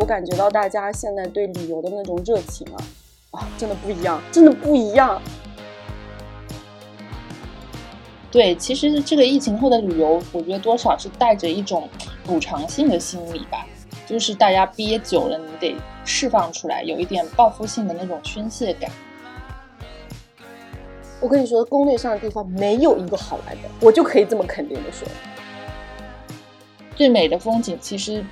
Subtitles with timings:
[0.00, 2.80] 我感觉到大家现在对旅游的那种热情啊，
[3.32, 5.20] 啊，真的不一样，真的不一样。
[8.30, 11.86] 对，其实这个疫情后的旅游，我觉得多少是带着一种
[12.24, 13.66] 补偿性的心理吧，
[14.06, 15.76] 就是大家憋久了，你得
[16.06, 18.90] 释放出来，有一点报复性的那种宣泄感。
[21.20, 25.06] 我跟你说，攻略上的地方没有一个好玩的，我就可以这么肯定的说。
[26.96, 28.24] 最美的风景其实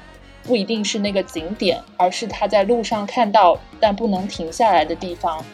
[0.48, 5.44] 不一定是那个景点，而是他在路上看到但不能停下来的地方。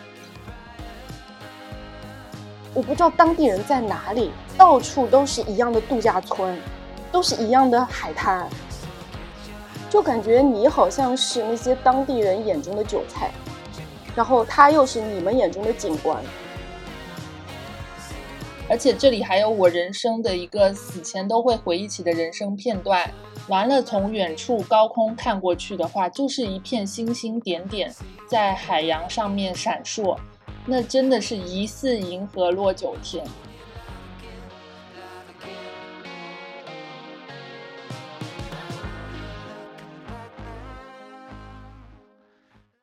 [2.72, 6.56] 我不知道当地人在哪里，到处都是一样的度假村，
[7.10, 8.48] 都是一样的海滩，
[9.90, 13.32] 就感觉你好像是那些当地人眼中的韭菜，
[14.14, 16.22] 然后他又是你们眼中的景观。
[18.66, 23.12] 而且这里还有我人生的一个死前都会回忆起的人生片段。
[23.48, 27.94] 完了，从远处高空看过去的话，就是一片星星点点
[28.26, 30.18] 在海洋上面闪烁，
[30.66, 33.22] 那真的是疑似银河落九天。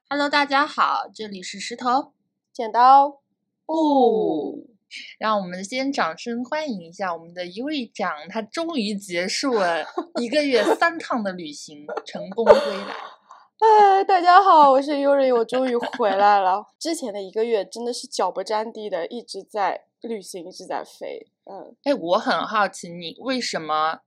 [0.08, 2.14] Hello，大家好，这里是石头
[2.53, 3.22] 剪刀
[3.66, 4.70] 布。
[5.17, 9.86] 让我们先掌声欢迎一下我们的一位长，他终于结束了
[10.22, 12.95] 一个月三趟的旅行，成功归来。
[13.61, 16.66] 哎，大家好，我是 Yuri，我终于回来了。
[16.80, 21.28] 之前的一个月真的是脚不沾地的，一直在旅行，一直在飞。
[21.45, 24.00] 嗯，哎，我很好奇，你为什么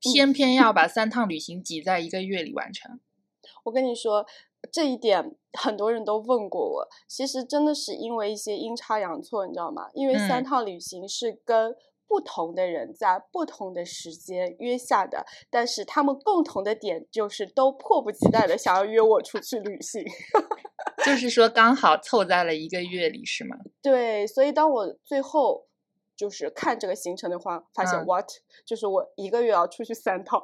[0.00, 2.98] 偏偏要把 三趟旅行挤在一个月里完成？
[3.64, 4.26] 我跟你说。
[4.72, 9.88] 这一点很多人都问过我，其实真的是因为一些阴差阳错，你知道吗？
[9.94, 11.74] 因为三趟旅行是跟
[12.06, 20.02] 不同的人在不同的时间约下的，但是他们共同的点就是都迫不及待的想要约我出去旅行，
[21.04, 23.56] 就是说刚好凑在了一个月里，是吗？
[23.82, 25.67] 对，所以当我最后。
[26.18, 28.26] 就是看这个行程的话，发现 what
[28.66, 30.42] 就是我一个月要出去三趟，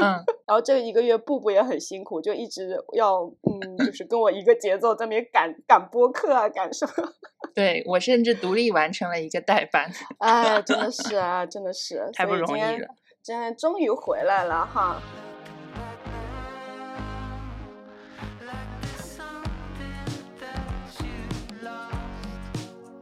[0.00, 7.12] 嗯， 然后这一个月步步也很辛苦，就一直要嗯，就是跟我一个节奏在那边赶赶播客啊，赶什么？
[7.52, 12.86] 对我甚至独立完成了一个代班，哎，真的是啊， 真的是太不容易了，
[13.20, 15.02] 今天终于回来了哈。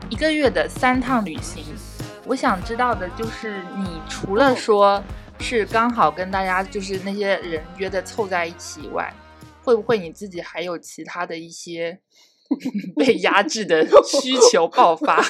[0.09, 1.63] 一个月的三趟旅行。
[2.27, 5.03] 我想知道的就是，你除了说
[5.41, 9.13] 是刚好跟大家就是那些人约的凑在一起以外，
[9.63, 12.01] 会不会你自己还有其他的一些
[12.97, 15.23] 被压制的需求 爆发？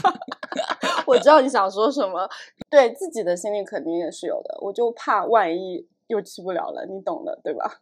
[1.06, 2.28] 我知道你想说什么，
[2.70, 4.56] 对自己的心里肯定也是有的。
[4.60, 7.80] 我就怕万一又去不了了，你懂的，对吧？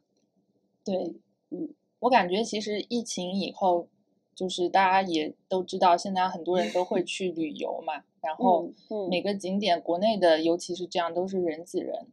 [0.84, 0.96] 对，
[1.50, 1.68] 嗯，
[2.00, 3.88] 我感觉其实疫情以后，
[4.34, 8.02] 就是大家也都知道，现在很多人都会 去旅游嘛。
[8.20, 8.70] 然后
[9.10, 12.06] 每个景点，国内的尤其是这样，都是人挤人，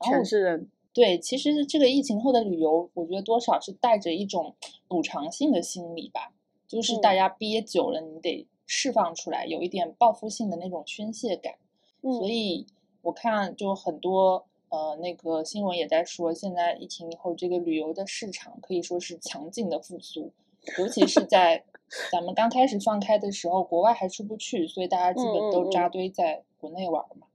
[0.00, 0.68] 全是人。
[0.92, 4.54] 对，其实这个疫情后的旅游，我觉得多少是带着一种
[4.88, 6.32] 补偿性的心理吧，
[6.66, 11.54] 就是大家憋久了，你得释放出来，有一点报复性的那种宣泄感。
[12.00, 12.64] 所以
[13.02, 20.32] 我看就很多呃那个新闻也在说，现在疫情以后，这个旅游的市场可以说是强劲的复苏，
[20.78, 21.64] 尤其是在。
[22.10, 27.28] 咱们刚开始放开的时候，国外还出不去，所以大家基本都扎堆在国内玩嘛。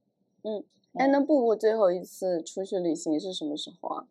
[0.44, 0.62] 嗯，
[0.96, 4.08] 哎，那布布最后一次出去旅行是什么时候啊？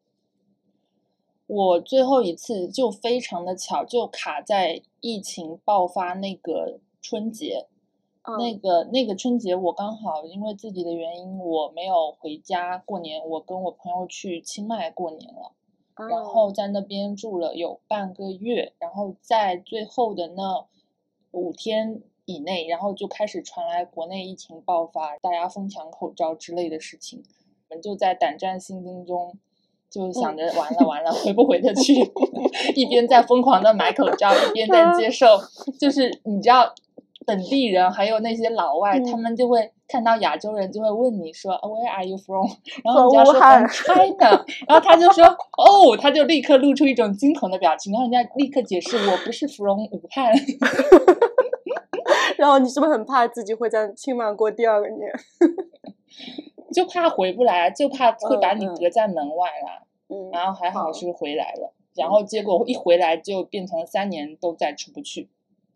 [1.47, 7.67] 我最后一次就非常的巧，就卡在疫情爆发那个春节。
[8.39, 15.53] 那个那个春节，我刚好因为自己的原因，我没有回家过年，我跟我朋友去清迈过年了。
[16.09, 20.67] 然后在那边住了有半个月，然后在最后的那
[21.33, 27.23] 五天以内，然后就开始传来国内疫情爆发，大家疯抢口罩之类的事情，
[27.69, 29.39] 我们就在胆战心惊中，
[29.91, 31.95] 就想着完了完了，回不回得去？
[32.75, 35.27] 一边在疯狂的买口罩，一边在接受，
[35.79, 36.75] 就是你知道。
[37.27, 42.49] 本地人还有那些老外，他们就会看到亚洲人，就会问你说，Where are you from？
[42.83, 43.35] 然后人家说
[43.69, 50.33] China，然后他就说，哦，他就立刻露出一种惊恐的表情，然后人家立刻解释，我不是 from 武汉。
[52.39, 55.13] 然后你是不是很怕自己会在清迈过第二个年？
[56.73, 59.83] 就怕回不来，就怕会把你隔在门外啦。
[60.09, 65.29] 嗯，然后还好是回来了，然后结果一回来就变成三年都再出不去。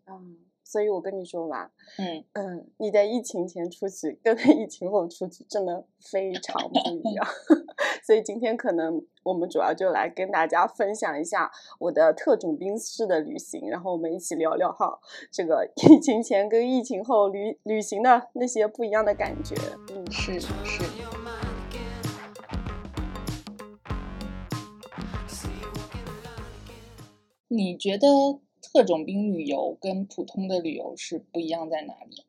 [0.09, 0.39] 嗯。
[0.75, 7.25] 所以我跟你说吧，嗯嗯，你在疫情前出去跟疫情后出去真的非常不一样。
[8.05, 11.49] 所以今天可能我们主要就来跟大家分享一下
[11.79, 14.99] 我的特种兵式的旅行，然后我们一起聊聊哈，
[15.31, 19.55] 这个疫情前跟疫情后旅旅行的那些不一样的感觉。
[19.93, 20.51] 嗯，是是。
[27.47, 28.09] 你觉得
[28.75, 32.25] 特种兵旅游跟普通的旅游是不一样在哪里？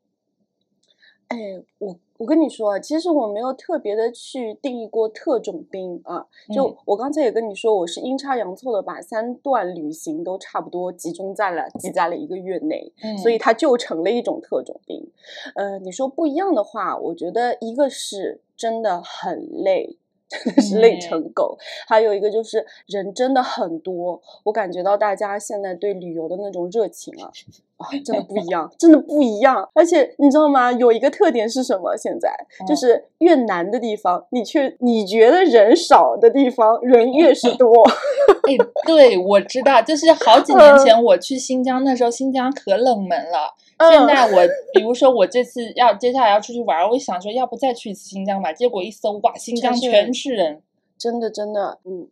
[1.27, 1.37] 哎，
[1.79, 6.27] 我我跟你说，其实我没有特别的去定义过特种兵啊。
[6.53, 12.93] 就我刚才也跟你说，我是阴差阳错的把三段旅行都差不多集中在了挤在了一个月内，
[13.23, 15.11] 所以它就成了一种特种兵。
[15.55, 19.97] 呃，你说不一样的话，我觉得一个是真的很累。
[20.27, 21.57] 真 的是累成狗，
[21.87, 27.29] 还有一个就是人真的很多，我感觉到大家现在对旅游的那种热情啊，
[27.77, 29.69] 啊，真的不一样，真的不一样。
[29.73, 30.71] 而且你知道吗？
[30.71, 31.95] 有一个特点是什么？
[31.95, 32.29] 现在
[32.67, 37.71] 就是越难的地方，你却你觉得人少的地方，人越是多。
[38.49, 38.53] 哎，
[38.85, 43.53] 对，我知道，就是好几年前我去新疆，那时候新疆可冷门了。
[43.77, 48.53] 现在我，比如说我这次要接下来要出去玩，我想说要不再去一次新疆吧。
[48.53, 50.61] 结果一搜，哇，新疆全是人，
[50.97, 52.07] 真的真的，嗯，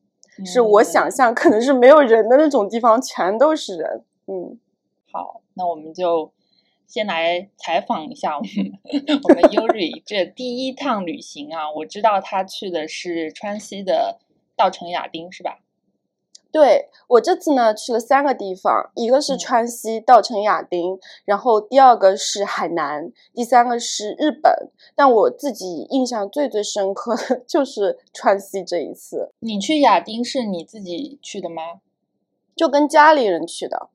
[0.45, 4.04] 是我想象可能是没有人的那种地方，全都是人。
[4.27, 4.60] 嗯，
[5.12, 6.33] 好，那我们就
[6.86, 8.50] 先来采访一下我们
[9.24, 14.19] 我们 Yuri 这第一趟旅行啊，我知道他去的是川西的
[14.57, 15.60] 稻城亚丁，是吧？
[16.54, 24.70] 对我这次呢去了三个地方，一个是川西稻城亚丁，然后第二个是海南，第三个是日本。
[24.96, 29.34] 但我自己印象最最深刻的 就是川西这一次。
[29.40, 31.64] 你去亚丁是你自己去的吗？
[32.56, 33.90] 就跟家里人去的。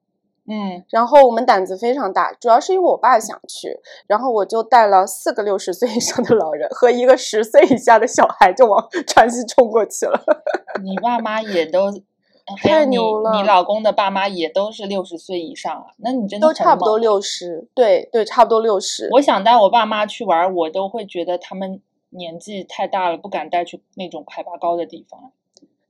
[0.49, 3.78] 嗯，然后我们胆子非常大，主要是因为我爸想去，
[4.08, 10.20] 然后我就带了四个六十岁以上的老人和一个十岁以下的小孩，就往川西冲过去了。
[10.82, 11.93] 你爸妈也都。
[12.56, 13.32] 太牛了！
[13.32, 19.08] 你老公的爸妈也都是六十岁以上啊，那你真的都差不多六十，对对，差不多六十。
[19.12, 21.80] 我想带我爸妈去玩，我都会觉得他们
[22.10, 25.32] 年纪太大了，不敢带去那种海拔高的地方。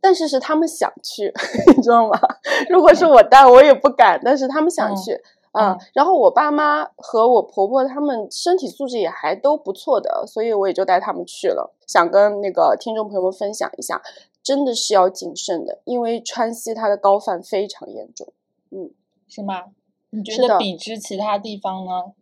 [0.01, 1.33] 但是是他们想去，
[1.77, 2.19] 你知道吗？
[2.71, 4.21] 如果是我带，我也不敢。
[4.25, 5.21] 但是他们想去
[5.53, 5.77] 嗯。
[5.93, 11.75] 然后我爸妈和我婆婆他们身体素质也还都不错的，所以我也就带他们去了。
[11.87, 14.01] 想跟那个听众朋友们分享一下。
[14.43, 18.33] 真的是要谨慎的，因为川西它的高反非常严重。
[18.71, 18.91] 嗯，
[19.27, 19.67] 是吗？
[20.11, 22.13] 你觉得比之其他地方呢？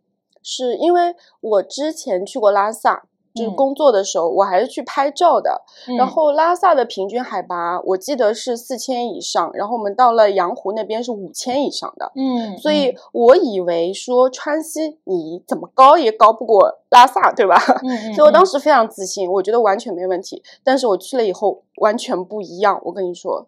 [0.43, 3.07] 是因为我之前去过拉萨。
[3.37, 5.61] 就是工作的时候，我还是去拍照的。
[5.97, 9.51] 然后拉萨的平均海拔，我记得是四千以上。
[9.53, 12.11] 然后我们到了羊湖那边是五千以上的。
[12.15, 17.55] 嗯，所以我以为说川西你怎么高也高不过拉萨，对吧？
[17.83, 20.41] 嗯所以我当时非常自信，我觉得完全没问题。
[20.63, 22.81] 但是我去了以后完全不一样。
[22.83, 23.47] 我跟你说，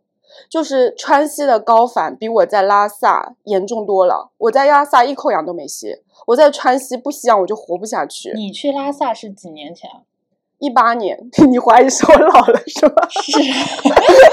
[0.50, 4.32] 就是川西的高反比我在拉萨严重多了。
[4.38, 5.96] 我在拉萨一口氧都没吸。
[6.28, 8.32] 我在川西不吸氧我就活不下去。
[8.36, 10.02] 你去拉萨是几年前啊？
[10.60, 11.18] 一八年。
[11.50, 13.08] 你怀疑是我老了是吧？
[13.10, 13.40] 是。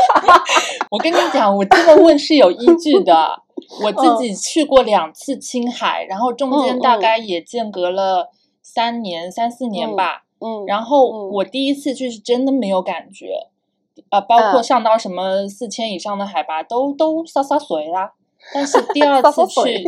[0.90, 3.42] 我跟你讲，我这么问是有依据的。
[3.82, 8.30] 我自己去过两次青海，然后中间大概也间隔了
[8.62, 10.24] 三年、三四年吧。
[10.40, 10.64] 嗯。
[10.66, 13.48] 然后我第一次去是真的没有感觉，
[14.10, 18.12] 呃，包括上到什么四千以上的海拔都都洒洒水啦。
[18.54, 19.84] 但是第二次去，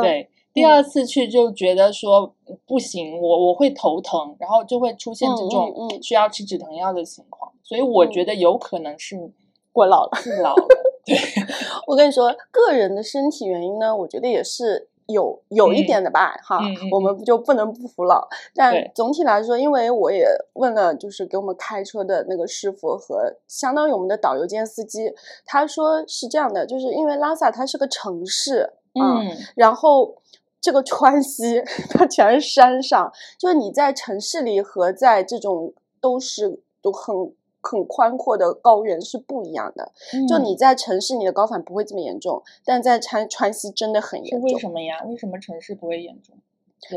[0.00, 0.30] 对。
[0.52, 2.32] 第二次去就觉得说
[2.64, 9.16] 不行，我我会头疼，然后就会出现这种需要吃止疼药的情况，所以我觉得有可能是
[9.72, 10.66] 过老了，是老了。
[11.04, 11.16] 对，
[11.88, 16.58] 我跟你说，个人的身体原因呢，我觉得也是有有一点的吧，哈，
[16.92, 18.28] 我们就不能不服老。
[18.54, 25.12] 但总体来说，因为我也问了，就是给我们开车的那个师傅和相当于我们的导游兼司机，
[25.44, 30.16] 他说是这样的，就是因为拉萨它是个城市，嗯，然后。
[30.64, 37.14] 这个川西它全是山上，就是你在城市里和在这种都是都很
[37.64, 39.90] 很宽阔的高原是不一样的。
[40.28, 44.42] 就你在城市，你的高反不会这么严重，但在川川西真的很严重。
[44.42, 45.02] 为什么呀？
[45.06, 46.36] 为什么城市不会严重？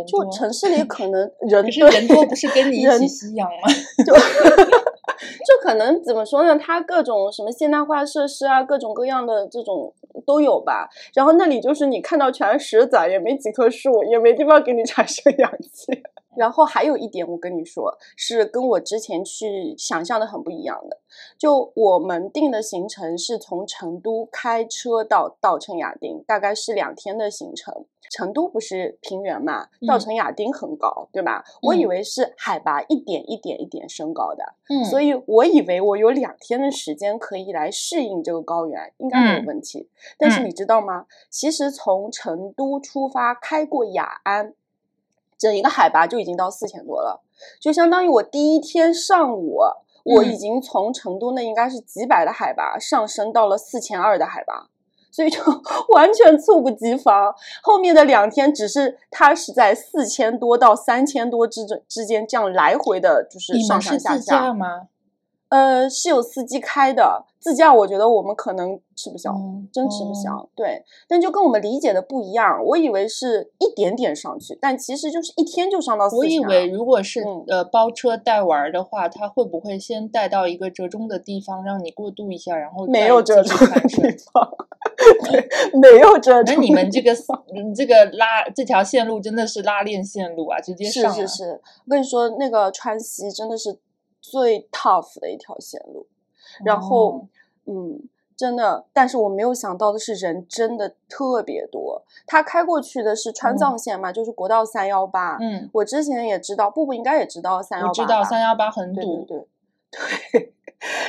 [0.05, 3.69] 就城市里可能 人可是人多，不是跟你一起吸氧吗？
[4.05, 6.59] 就就可能怎么说呢？
[6.59, 9.93] 它各种什么现代化设施啊，各种各样的这种。
[10.25, 16.03] 都有吧，然后那里就是你看到全是石子，也没几棵树，也没地方给你 产生氧气。
[16.37, 20.99] 然后还有一点，我跟你说，是跟我之前去想象的很不一样的。
[21.37, 27.85] 就我们定的行程是从成都开车到稻城亚丁，大概是两天的行程。
[28.09, 31.43] 成都不是平原嘛，稻城亚丁很高，对吧？
[31.61, 39.89] 我以为是海拔一点一点一点升高的，嗯，所以我以为我有两天的时间可以来适应这个高原，应该没有问题。
[40.17, 41.05] 但是你知道吗？
[41.29, 44.53] 其实从成都出发，开过雅安。
[45.37, 47.21] 整一个海拔就已经到四千多了，
[47.61, 49.59] 就相当于我第一天上午，
[50.03, 54.67] 我已经从成都那应该是几百的海拔上升到了四千二的海拔，
[55.11, 55.39] 所以就
[55.93, 57.33] 完全猝不及防。
[57.61, 64.87] 后面的两天只是它是在四千多到三千多之之间这样来回的，就是上上下下吗？
[65.49, 69.33] 呃，是有司机开的自驾，我觉得我们可能吃不消，
[69.71, 70.49] 真吃不消。
[70.53, 84.01] 对，但就跟我们理解的不一样，我以为是一点点上去，但其实就是一天就上到四我以为如果是呃包车带玩的话，他会不会先带到一个折中的地方让你过渡一下，然后没有折中的地
[84.33, 84.51] 方，
[85.31, 85.49] 对，
[85.79, 86.55] 没有折 中。
[86.55, 87.15] 那你们这个
[87.73, 91.13] 这个拉这条线路真的是拉链线路啊，直接上。
[91.13, 93.79] 是是是，我跟你说，那个川西真的是。
[94.29, 96.05] 最 tough 的一条线路，
[96.65, 97.25] 然后，
[97.65, 98.01] 嗯，
[98.35, 102.03] 真的，但是我没有想到的是，人真的特别多。
[102.25, 105.37] 他开过去的是川藏线嘛，就是国道三幺八。
[105.39, 107.93] 嗯，我之前也知道，布布应该也知道三幺八。
[107.93, 109.47] 知道三幺八很堵，对
[110.33, 110.53] 对。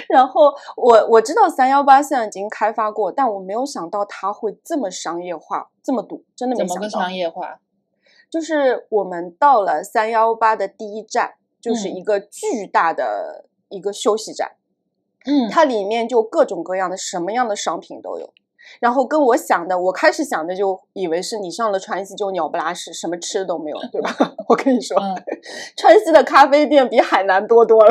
[0.09, 6.75] 然后我我知道三幺八现在已经开发过，但我没有想到它会这么商业化，这么堵，真的没想到。
[6.75, 7.59] 怎么个商业化？
[8.31, 11.35] 就是我们到了三幺八的第一站。
[11.61, 14.53] 就是一个巨大的一个休息站，
[15.27, 18.33] 嗯，它里面就各种各样的什么样的商品都有。
[18.81, 24.15] 然后跟我想的，我开始想的就以为是你上了川西就鸟不拉屎，什么吃的都没有，对吧？
[24.47, 24.95] 我跟你说，
[25.75, 27.91] 川西的咖啡店比海南多多了，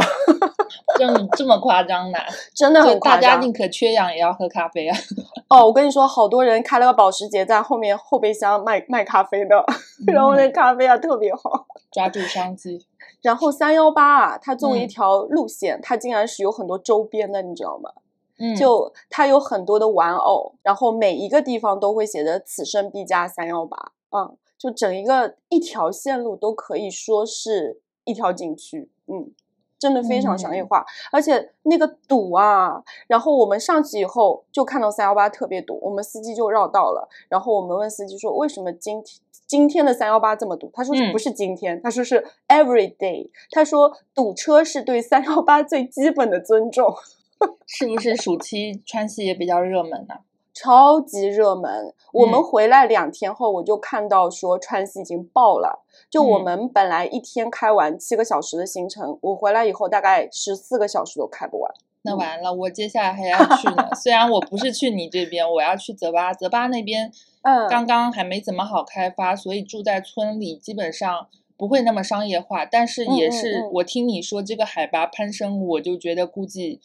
[1.00, 2.20] 这么这么夸张的，
[2.54, 3.22] 真的很夸张。
[3.22, 4.96] 大家宁可缺氧也要喝咖啡啊！
[5.50, 9.66] 哦，我跟你说，好多人开了个保时捷在后面后备箱卖卖咖啡的，
[10.14, 12.86] 然后那咖啡啊特别好，抓住商机。
[13.22, 17.92] 然后三幺八啊，它作为一条路线，它竟然是有很多周边的，你知道吗？
[18.40, 23.94] 嗯，就它有很多的玩偶，然后每一个地方都会写着“此生必加三幺八”。
[24.16, 28.92] 嗯，就整一个一条线路都可以说是一条景区。
[29.08, 29.32] 嗯，
[29.80, 32.84] 真的非常商业化，而且那个堵啊！
[33.08, 37.10] 然后我们上去以后就看到三幺八特别堵，我们司机就绕道了。
[37.30, 43.30] 然后我们问司机说：“为什么今天？”今天的三幺八这么堵，他说不是今天，他说是 every day。
[43.52, 46.94] 他说堵车是对三幺八最基本的尊重。
[47.68, 50.16] 是不是暑期川西也比较热门呢？
[50.56, 51.94] 超级热门。
[52.12, 55.86] 我们回来两天后，我就看到说川西已经爆了。
[56.10, 61.72] 就我们本来一天开完七个小时的行程，我回来以后大概十四个小时都开不完。
[62.02, 63.88] 那完了，我接下来还要去呢。
[63.94, 67.12] 虽然我不是去你这边，我要去泽巴，泽巴那边。
[67.44, 72.66] 嗯，刚刚还没怎么好开发，所以住在村里基本上不会那么商业化。
[72.66, 76.82] 但是也是我听你说这个海拔攀升，我就觉得估计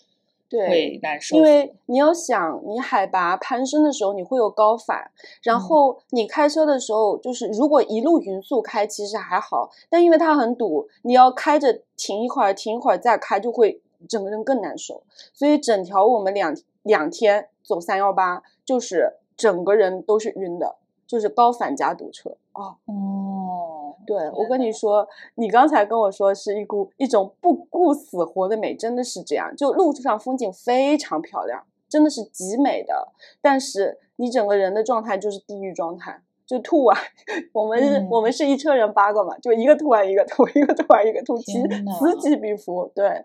[0.51, 1.37] 会难受。
[1.37, 5.11] 因为你要想，你海拔攀升的时候，你会有高反，
[5.43, 9.71] 然后你开车的时候，就是如果一路匀速开，其实还好。
[9.91, 15.03] 但因为它很堵，你要开着停一会儿，停一会儿再开，就会整个人更难受。
[15.35, 19.15] 所以整条我们两两天走三幺八，就是。
[19.37, 22.77] 整个人都是晕的，就是高反加堵车啊！
[22.87, 29.55] 哦，对我跟你说，你刚才跟我说是一股一种不顾死活的美，真的是这样。
[29.57, 36.99] 就路上风景非常漂亮，真的是极美的，但是你整个人的状态就是地狱状态，就吐啊！
[37.53, 41.53] 我们我们是一车人八个嘛，就一个吐完一个吐，一个吐完一个吐，此
[41.99, 42.91] 此起彼伏。
[42.95, 43.25] 对，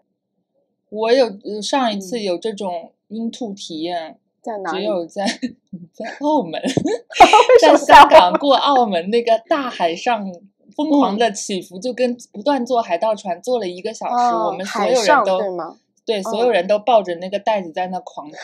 [0.90, 1.28] 我有
[1.62, 4.20] 上一次有这种晕吐体验。
[4.72, 5.26] 只有在
[5.94, 6.62] 在 澳门，
[7.62, 8.34] 在香港？
[8.40, 10.26] 过澳门那个大海上
[10.76, 14.14] 疯狂的起伏，就跟不断坐海盗船坐了一个小时，
[14.48, 15.40] 我们所有人都
[16.06, 18.36] 对所有人都抱着那个袋子在那狂吐，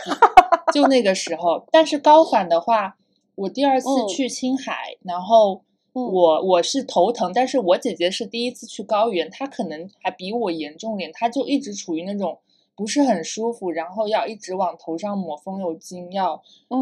[0.74, 1.66] 就那个时候。
[1.72, 2.98] 但是高反的话，
[3.36, 5.62] 我第二次去青海，然后
[5.94, 12.40] 我我是头疼，但是我姐姐是第一次去高原，她可能还比我严重点，她就一直处于那种。
[12.76, 16.42] 不是很舒服，然后要一直往头上抹风油精，要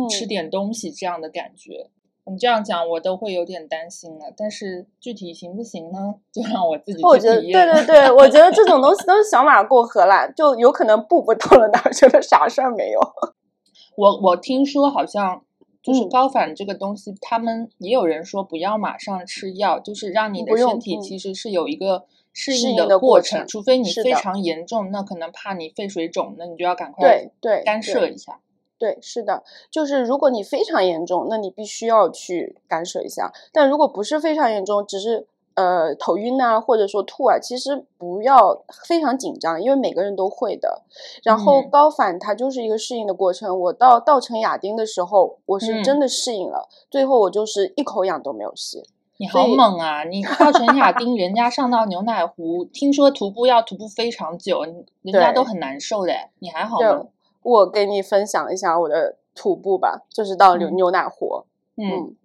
[0.09, 1.89] 吃点东西这样的感觉。
[2.25, 4.31] 你这样讲，我都会有点担心了。
[4.37, 6.15] 但是具体行不行呢？
[6.31, 7.41] 就让我自己我觉得。
[7.41, 12.99] 对对对，我觉得这种东西都是小马过河啦，就有可能步步到了哪，觉得啥事儿没有。
[13.97, 15.43] 我我听说好像
[15.81, 28.39] 就是高反这个东西，他们也有人说不要马上吃药，就是让你的身体其实是有一个适应的过程，除非你非常严重，那可能怕你肺水肿，那你就要赶快对对干涉一下。
[28.77, 33.31] 对，是的，就是如果你非常严重，那你必须要去干涉一下。
[33.53, 40.81] 但如果不是非常严重，只是呃头晕啊，或者说吐啊，其实不要非常紧张，因为每个人都会的。
[41.23, 43.59] 然后高反它就是一个适应的过程。
[43.59, 48.83] 我到稻城亚丁的时候，我是真的适应了，最后我就是一口氧都没有吸。
[49.17, 50.03] 你好猛啊！
[50.03, 57.05] 你稻城亚 丁，人家上到牛奶湖，听说徒步要徒步非常久，人家都很难受的，你还好吗？
[57.43, 61.43] 我给你分享一下我的徒步吧，就是到牛牛奶湖。
[61.77, 62.15] 嗯，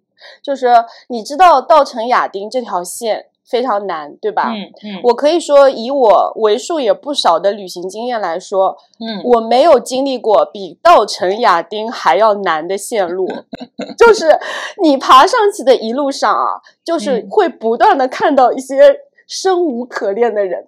[0.41, 0.67] 就是
[1.09, 4.51] 你知道稻城亚丁这条线非常难，对吧？
[4.51, 5.01] 嗯嗯。
[5.03, 13.27] 我可以说，以我为数也不少的旅行经验来说，嗯，我没有经历过比稻城亚丁还要难的线路。
[13.97, 14.37] 就是
[14.81, 19.06] 你爬上去的一路上啊，就是会不断的看到一些。
[19.27, 20.65] 生无可恋的人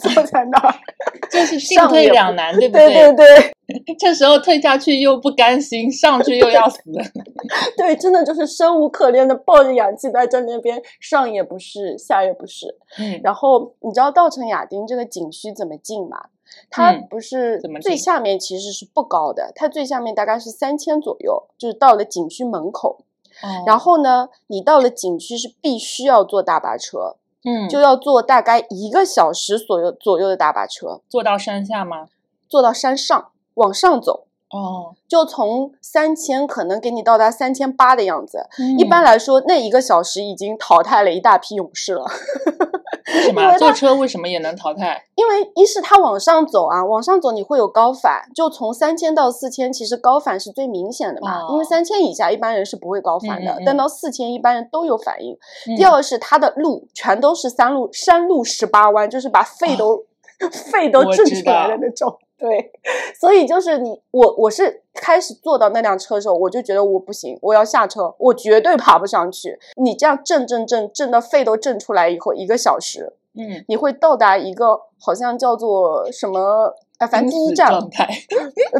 [0.00, 0.74] 坐在那儿，
[1.30, 2.92] 就是进退两难，对不对？
[2.92, 3.52] 对对
[3.84, 6.80] 对， 这时候退下去又不甘心，上去又要死。
[7.76, 12.78] 对，真的就是生无可恋的抱着氧气袋在那边，上也不是，下也不是。
[12.98, 16.16] 嗯，然后你知道稻城亚丁这个景区怎么进吗？
[16.70, 23.04] 它不是最下面其实是不高的，它最下面大概是三千左右，就是到了景区门口。
[23.66, 27.16] 然后呢，你到了景区是必须要坐大巴车。
[27.48, 32.08] 嗯，就要坐大概一个小时左右左右的大巴车，坐到山下吗？
[32.46, 34.27] 坐到山上，往上走。
[34.50, 38.46] 哦，就从三千可能给你到达三千八的样子。
[38.78, 42.06] 一般来说，那一个小时已经淘汰了一大批勇士了。
[43.14, 45.04] 为什么坐车为什么也能淘汰？
[45.14, 51.46] 因为一是它往上走啊，往上走你会有高反，就从三千到四千，其实高反是最明显的嘛。
[51.50, 55.36] 因为三千以下一般人是不会高反的，但到四千一般人都有反应。
[55.76, 60.04] 第二是它的路全都是山路，山路十八弯，就是把肺都
[60.72, 62.18] 肺都震出来的那种。
[62.38, 62.70] 对，
[63.18, 69.58] 所以就是你我我是开始坐到那辆车的时候，我就觉得我不行，我要下车，我绝对爬不上去。
[69.76, 77.72] 你这样震震震震到肺都震出来以后，一个小时，嗯，你会到达一个好像叫做什么啊，反正第一站，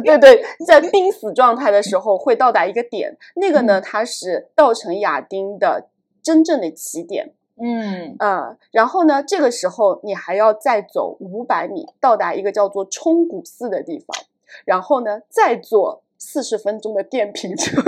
[0.03, 5.89] 对对，在濒死状态的时候会到达一个点，那个呢，它是稻城亚丁的
[6.23, 7.33] 真正的起点。
[7.61, 9.21] 嗯啊，然后呢？
[9.21, 14.15] 这个时候你还要再走五百米，到达一个叫做冲古寺的地方，
[14.63, 17.81] 然后呢，再坐四十分钟的电瓶车。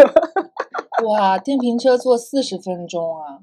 [1.07, 3.39] 哇，电瓶车坐四十分钟啊！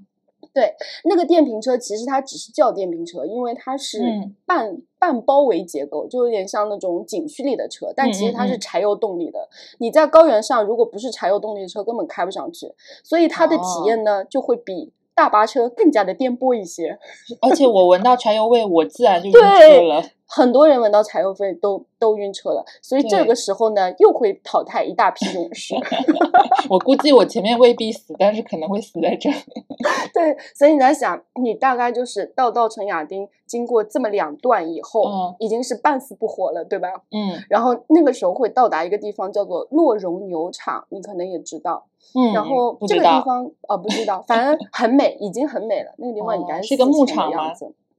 [0.52, 4.00] 对，那个电瓶车其实它只是叫电瓶车，因为它是
[4.44, 9.48] 半半包围结构，就有点像那种景区里的车，但其实它是柴油动力的。
[9.78, 14.92] 你在高原上，如果不是柴油动力的车，根本开不上去，所以它的体验呢，就会比。
[15.18, 16.96] 大巴车更加的颠簸一些，
[17.42, 20.04] 而且我闻到柴油味，我自然就晕车了。
[20.28, 25.74] 很多人闻到柴油味都都晕车了，所以这个时候呢，又会淘汰一大批勇士。
[26.68, 29.30] 我估计我前面未必死，但是可能会死在这。
[30.12, 36.88] 对，所以你在想，你大概就是到稻城亚丁，经过这么两段以后，嗯，已经是半死不活了，对吧？
[37.10, 37.42] 嗯。
[37.48, 41.86] 然后那个时候会到达一个地方，叫做洛绒牛场，你可能也知道。
[42.14, 42.34] 嗯。
[42.34, 45.94] 然后这个地方哦，不知道，反正很美，已经很美了。
[45.96, 47.52] 那个地方应该是个牧场吗？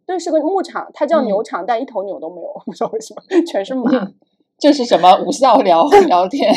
[0.10, 3.92] 对，是个牧场，它叫牛场，但一头牛都没有， 不知道为什么，全是马。
[4.58, 6.52] 这是什么 无效聊聊天？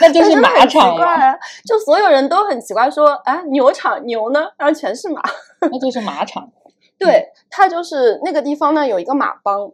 [0.00, 1.34] 那就是马场啊！
[1.66, 4.46] 就所有人都很奇怪，说啊，牛场牛呢？
[4.56, 5.20] 然后全是马，
[5.68, 6.48] 那就是马场。
[6.96, 9.72] 对，它就是那个地方呢，有一个马帮。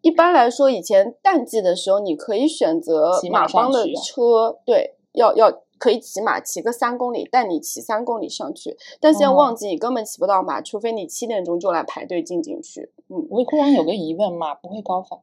[0.00, 5.52] 一般来说，以前淡季的时候，你可以选择马帮的车，对，要要。
[5.78, 8.76] 可以骑马骑个三公里，带你骑三公里上去。
[9.00, 12.90] 但现在旺季，你根本骑不到马，除非你七点钟就来排队进景区。
[13.08, 15.18] 嗯，我突然有个疑问，马不会高反？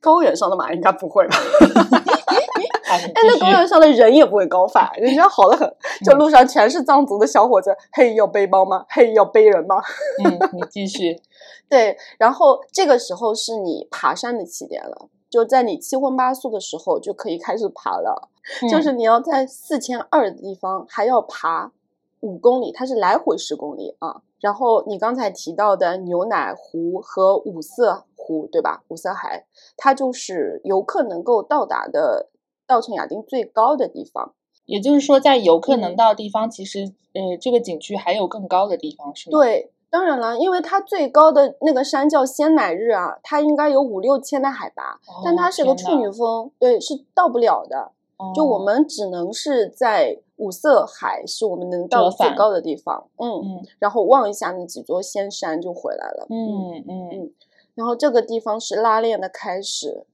[0.00, 1.36] 高原上的马应该不会吧？
[2.90, 5.76] 哎，那高原上的人也不会高反，人家好的很。
[6.04, 8.84] 这路上全是藏族的小伙子，嘿，要背包吗？
[8.88, 9.76] 嘿，要背人吗？
[10.24, 11.20] 嗯，你继续。
[11.68, 15.08] 对，然后这个时候是你爬山的起点了。
[15.30, 18.28] 就在你七荤八素的时候就可以开始爬了，
[18.68, 21.72] 就是你要在四千二的地方还要爬
[22.18, 24.22] 五公里，它是来回十公里啊。
[24.40, 28.82] 然后你刚才提到的牛奶湖和五色湖，对吧？
[28.88, 32.30] 五色海，它就是游客能够到达的
[32.66, 34.34] 稻城亚丁最高的地方。
[34.64, 39.38] 也就是说，在游客能到的地方，其实呃，这个景区还有更高的地方，是吗？
[39.38, 39.70] 对。
[39.90, 47.92] 当然了，因为它最高的那个山叫仙乃日啊，它应该有五六千的海拔，但它是个处女峰，对，是到不了的。
[48.34, 57.32] 就我们只能是在五色海是我们能到最高的地方，嗯，然后望一下那几座仙山就回来了，嗯嗯嗯，
[57.74, 60.04] 然后这个地方是拉练的开始，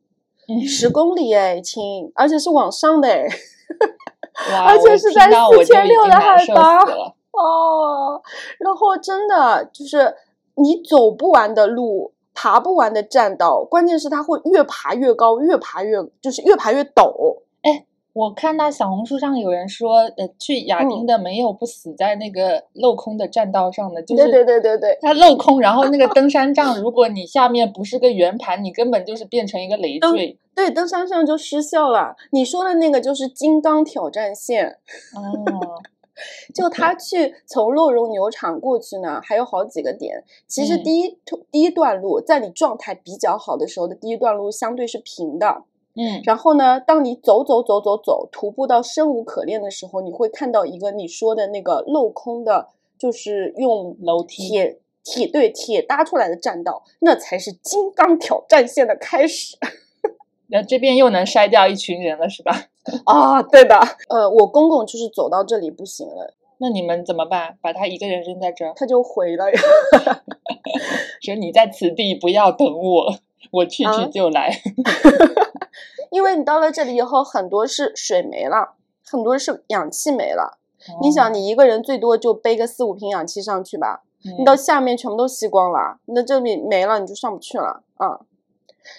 [0.65, 3.29] 十公里哎，亲，而且是往上的哎，
[4.69, 6.79] 而且是在四千六的海拔
[7.37, 8.23] 哦，
[8.59, 10.15] 然后真的就是
[10.55, 12.13] 你走不完的路。
[12.39, 17.39] 爬不完的栈道，关键是它会越爬越高，越爬越就是越爬越陡。
[17.63, 30.39] 哎，我看到小红书上有人说，呃，去亚丁的没有不死在那个镂空的栈道上的，就是对对对对对，它镂空，然后那个登山杖，如果你下面不是个圆盘，你根本就是变成一个累赘。
[30.55, 32.15] 对，登山杖就失效了。
[32.33, 34.79] 你说的那个就是金刚挑战线。
[35.15, 35.81] 哦。
[36.55, 40.25] 就他去从洛绒牛场过去呢，还有好几个点。
[40.47, 41.19] 其实第一
[41.51, 46.23] 第一段路，在你状态比较好的时候的第一段路相对是平的，嗯。
[46.25, 59.57] 然后呢，当你走走走走走，徒步到生无可恋的时候，你会看到一个你说的那个镂空的，就是用楼梯铁铁对铁搭出来的栈道，那才是金刚挑战线的开始。
[60.49, 62.53] 那这边又能筛掉一群人了，是吧？
[63.05, 63.79] 啊，对的。
[64.09, 67.59] 呃，我公公就是走到这里不行了，那你们怎么办？
[67.61, 69.45] 把他一个人扔在这儿，他就回了。
[71.21, 73.15] 说你在此地不要等我，
[73.51, 74.51] 我去去就来。
[76.11, 80.59] 因为你到了这里以后，很多是水没了，很多是氧气没了。
[81.03, 84.05] 你想，你一个人最多就背个四五瓶氧气上去吧，
[84.39, 88.21] 你到下面全部都吸光了，那这里没了，你就上不去了啊。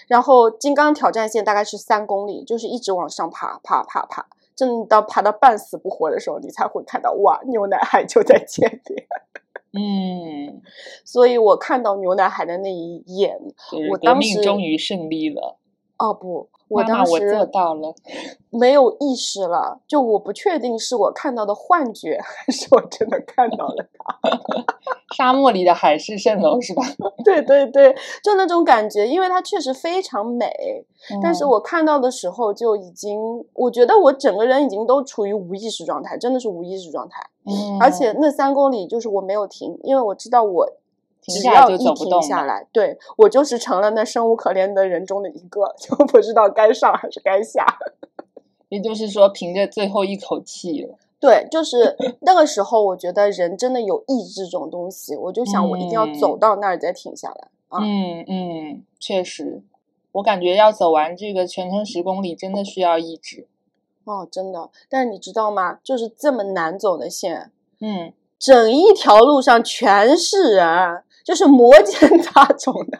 [0.06, 9.06] 然后金刚挑战线大概是三公里，就是一直往上爬，爬，爬，爬，正到爬到半死不活的时候，你才会看到哇，牛奶海就在前面。
[9.72, 10.62] 嗯，
[11.04, 13.38] 所以我看到牛奶海的那一眼，
[13.90, 15.58] 我革命终于胜利了。
[15.98, 16.48] 哦不。
[16.68, 17.94] 我当时我做到了，
[18.52, 24.30] 没有意识了，就我不确定是我看到的幻觉，还是我真的看到了它。
[25.16, 26.82] 沙漠里的海市蜃楼是吧？
[27.24, 30.84] 对对对，就那种感觉，因为它确实非常美。
[31.22, 33.18] 但是我看到的时候就已经，
[33.54, 37.22] 我觉得我整个人已经都处于无意识状态，真的是无意识状态。
[37.46, 40.68] 嗯，而且那三公里就是我没有停，因为我知道我。
[41.28, 47.64] 只要一停下来，对我就是成了那生无可恋的人中的一个，就不知道该上还是该下。
[48.70, 50.96] 也就是说，凭着最后一口气了。
[51.20, 57.48] 对，就是那个时候，我觉得人真的有意志这种东西，我就想，我一定要走到那儿再停下来。
[57.70, 59.62] 嗯嗯，确实，
[60.12, 63.46] 我感觉要走完这个全程十公里，真的需要意志。
[64.04, 64.70] 哦，真的。
[64.88, 65.78] 但是你知道吗？
[65.82, 71.02] 就是这么难走的线，嗯，整一条路上全是人。
[71.28, 72.96] 就是摩肩 擦踵的，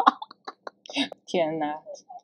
[1.24, 1.76] 天哪！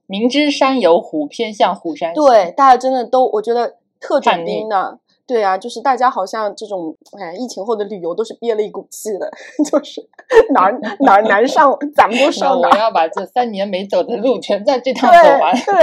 [0.05, 4.99] 明知山有虎，偏向虎山行对，大家真的都，我觉得特种兵的。
[5.27, 9.31] 对啊，就是大家好像这种，哎，疫情后的旅游都是憋了一股气的，
[9.64, 10.07] 就是
[10.53, 12.61] 哪儿哪儿难上，咱们都上。
[12.61, 15.57] 我要把这三年没走的路全在这趟走完。
[15.57, 15.75] 对，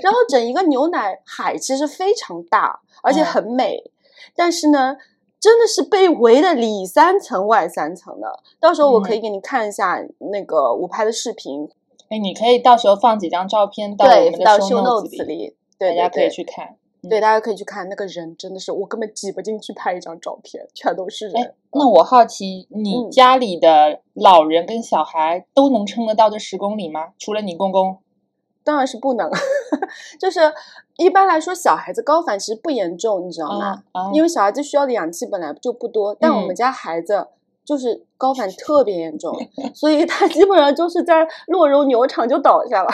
[0.00, 3.82] 然后整一个牛奶海其实非常大，而且很美，
[4.36, 4.98] 但是呢。
[5.40, 11.68] 真的是被围的里三层外三层的，到时候我可以给你看一下那个我拍的视频。
[12.08, 16.76] 哎，你可以到时候放几张照片到我们的 show notes 里，大家可以去看。
[17.08, 21.54] 对，大家可以去看那个人，真的是我根本挤不进去拍一张照片，全都是人。
[21.72, 27.10] 那我好奇，你家里的老人跟小孩都能撑得到这十公里吗？
[27.18, 27.98] 除了你公公？
[28.68, 29.30] 当然是不能，
[30.20, 30.40] 就是
[30.98, 33.82] 一般来说，小孩子高反其实不严重，你知道吗？
[34.12, 37.28] 因为小孩子需要的氧气本来就不多，但我们家孩子
[37.64, 39.34] 就是高反特别严重，
[39.74, 42.90] 所以他基本上就是在洛绒牛场就倒下了。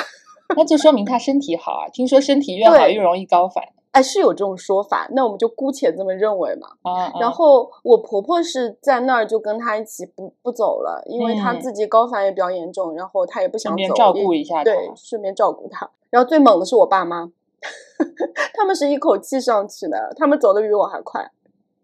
[0.56, 1.88] 那就说明他身体好啊！
[1.92, 3.64] 听说身体越好越容易高反。
[3.94, 6.66] 哎，是有这种说法，那我们就姑且这么认为嘛。
[6.82, 15.88] 啊，然后我婆婆是在那儿就跟她一起不不走了，因为她自己高反也比较严重，然后她也不想走，照顾一下，对，顺便照顾她。
[16.10, 17.30] 然后最猛的是我爸妈，
[18.54, 21.30] 他们是一口气上去的，他们走的比我还快。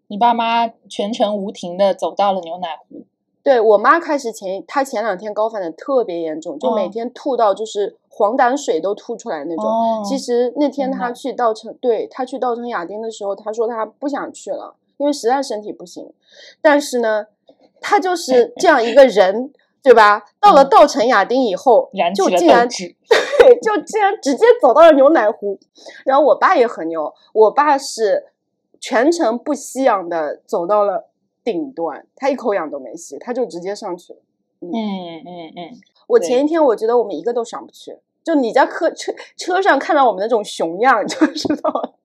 [0.07, 3.05] 你爸妈全程无停的走到了牛奶湖。
[3.43, 7.97] 对我妈开始前，她前两天高反的特别严重，就每天吐到就是。
[8.13, 9.65] 黄疸水都吐出来那种。
[10.03, 16.11] 其实那天她去稻城，对她去稻城亚丁的时候，她说她不想去了，因为实在身体不行。
[16.61, 17.25] 但是呢，
[17.79, 19.51] 她就是这样一个人，
[19.81, 20.25] 对吧？
[20.41, 25.57] 到了稻城亚丁以后，就竟然对，就竟然直接走到了牛奶湖。
[26.05, 28.25] 然后我爸也很牛，我爸是
[28.81, 31.07] 全程不吸氧的走到了
[31.43, 34.19] 顶端，他一口氧都没吸，他就直接上去了。
[34.59, 35.71] 嗯嗯嗯。
[36.07, 41.95] 我前一天我觉得我们一个都上不去，就你在客车车上看到我们那种熊样就知道了。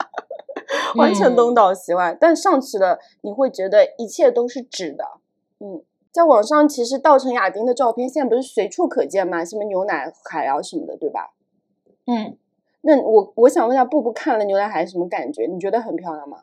[0.96, 2.16] 完全东倒西歪。
[2.18, 5.04] 但上去了，你会觉得一切都是纸的。
[5.60, 9.44] 嗯，在网上其实稻城亚丁的照片现在不是随处可见吗？
[9.44, 11.34] 什么牛奶海啊什么的，对吧？
[12.06, 12.36] 嗯，
[12.82, 15.46] 那我我想问一下，布布看了牛奶海什么感觉？
[15.46, 16.42] 你觉得很漂亮吗？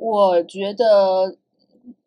[0.00, 1.36] 我觉得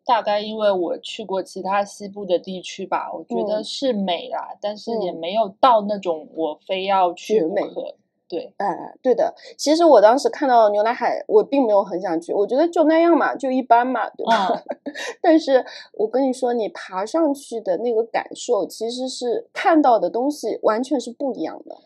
[0.04, 7.96] 大概因为我去过其他西部的地区吧，我觉得是美啦，但是也没有到那种我非要去不可。
[8.28, 9.34] 对，哎，对的。
[9.58, 14.48] 其实我当时看到牛奶海，我并没有很想去，我觉得就那样嘛，就一般嘛，对吧？
[15.20, 21.76] 但是我跟你说，你爬上去的那个感受，其实是看到的东西完全是不一样的。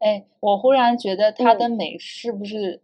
[0.00, 2.82] 哎，我忽然觉得它的美是不是？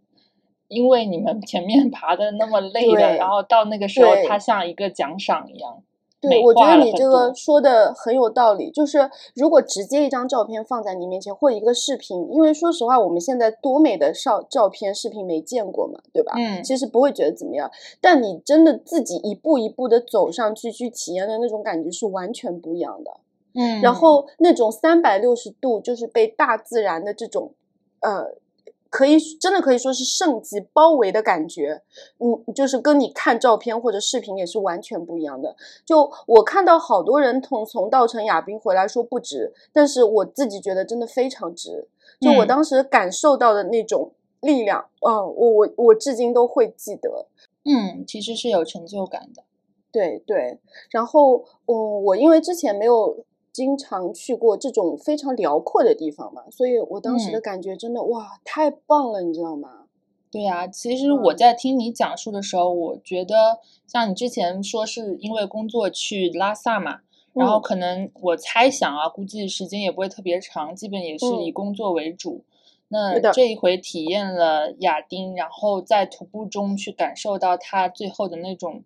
[0.69, 5.83] 因为你们前面 爬的那么累的，然后到那个时候，它像一个奖赏一样。
[6.21, 8.71] 对，我觉得你这个说的很有道理。
[8.71, 16.33] 就是如果直接一张照片放在你面前，或一个视频，因为说实话，我们现在多美的照照片、视频没见过嘛，对吧？
[16.35, 17.71] 嗯，其实不会觉得怎么样。
[18.01, 23.11] 但你真的自己一步一步的走上去，去体验的那种感觉是完全不一样的。
[23.53, 27.53] 嗯，然后那种三百六十度就是被大自然的这种，
[28.01, 28.37] 呃。
[28.95, 31.83] 可以真的可以说是圣迹包围的感觉，
[32.19, 35.57] 嗯，就是跟你看照片或者视频也是完全不一样的。
[35.85, 41.89] 就我看到好多人从从稻城亚丁回来说不值，但是我自己觉得真的非常值。
[42.21, 47.27] 就我当时感受到的那种力量，嗯，我我我至今都会记得。
[47.65, 49.43] 嗯，其实是有成就感的。
[49.91, 53.25] 对对，然后嗯，我因为之前没有。
[53.55, 59.85] 经常去过这种非常辽阔的地方嘛，所以我当时的感觉真的哇，太棒了，你知道吗？
[60.29, 72.43] 对呀，其实我在听你讲述的时候，我觉得像你之前说是因为工作去拉萨嘛，然后可能我猜想啊，估计时间也不会特别长，基本也是以工作为主。
[72.89, 78.83] 那这一回体验了亚丁，然后在徒步中去感受到它最后的那种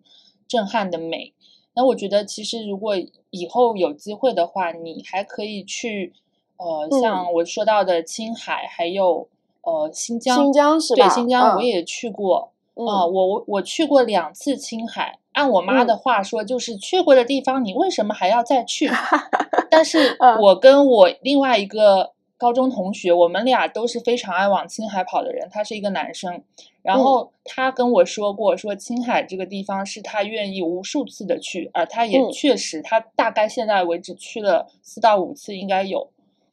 [0.47, 1.33] 震撼的美。
[1.75, 2.95] 那我觉得，其实如果
[3.29, 6.13] 以后有机会的话，你还可以去，
[6.57, 9.27] 呃，像我说到的青海，还有
[9.61, 11.07] 呃新疆，新疆是吧？
[11.07, 15.19] 对，新疆我也去过啊，我我我去过两次青海。
[15.33, 18.89] 按我妈的话说，就是去过的地方，你为什么还要再去？
[19.71, 22.11] 但是我跟我另外一个。
[22.39, 25.49] 高中同学，我们俩都是非常爱往青海跑的人。
[25.51, 26.41] 他是一个男生，
[26.81, 36.11] 然后他跟我说过，说青海这个地方是他愿意无数次的去，而他也确实，他大概现在为止去了四到五次，应该有。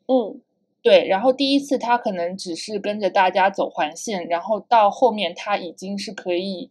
[0.09, 0.41] 嗯，
[0.83, 1.07] 对。
[1.07, 6.69] 然后第一次他可能只是跟着大家走环线，然后到后面他已经是可以，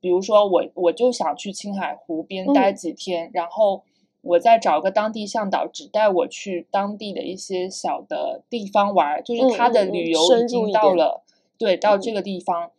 [0.00, 3.84] 比如说我我就想去青海湖边待几天，然后。
[4.26, 11.22] 我再找个当地向导，只带我去当地的一些小的地方玩，就是他的旅游已经到了，
[11.56, 12.70] 对，到这个地方。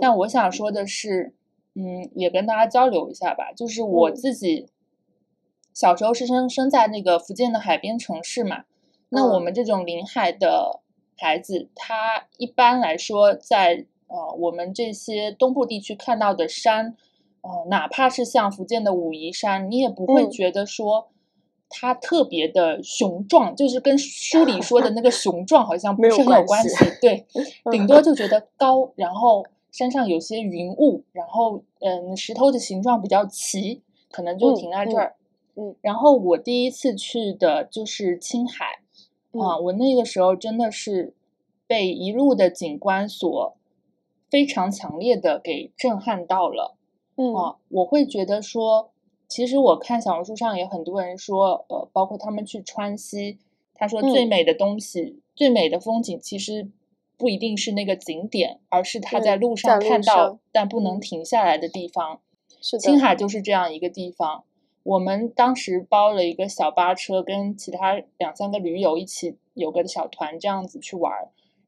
[0.00, 1.34] 但我想说的是，
[1.74, 3.52] 嗯，也跟大家交流一下吧。
[3.56, 4.68] 就是我自己
[5.72, 8.64] 小时候是生生在那个福建的海边城市嘛，
[9.08, 10.80] 那我们这种临海的
[11.16, 16.96] 孩子，他一般来说在呃我们这些东部地区看到的山。
[17.42, 21.08] 哦，哪怕是像福建的武夷山，你也不会觉得说
[21.68, 26.68] 它特别的雄壮，就是跟书里说的那个 雄壮好像不是很有关系。
[27.00, 27.26] 对，
[27.70, 35.14] 顶多就觉得高，然后山上有些云雾，然后嗯，石头的形状比较齐，可能就停在这儿。
[35.56, 38.80] 嗯，然后我第一次去的就是青海
[39.32, 41.14] 啊，我那个时候真的是
[41.66, 43.56] 被一路的景观所
[44.28, 46.76] 非常强烈的给震撼到了。
[47.34, 48.90] 啊，我会觉得说，
[49.28, 53.38] 其实我看小红书上也很多人说，呃，包括他们去川西，
[53.74, 56.68] 他说最美的东西、最美的风景，其实
[57.16, 62.20] 不一定是那个景点，而是他在路上看到但不能停下来的地方。
[62.60, 64.44] 是青海就是这样一个地方。
[64.82, 71.12] 我们当时包了一个小巴车，跟其他两三个驴友一起有个小团这样子去玩，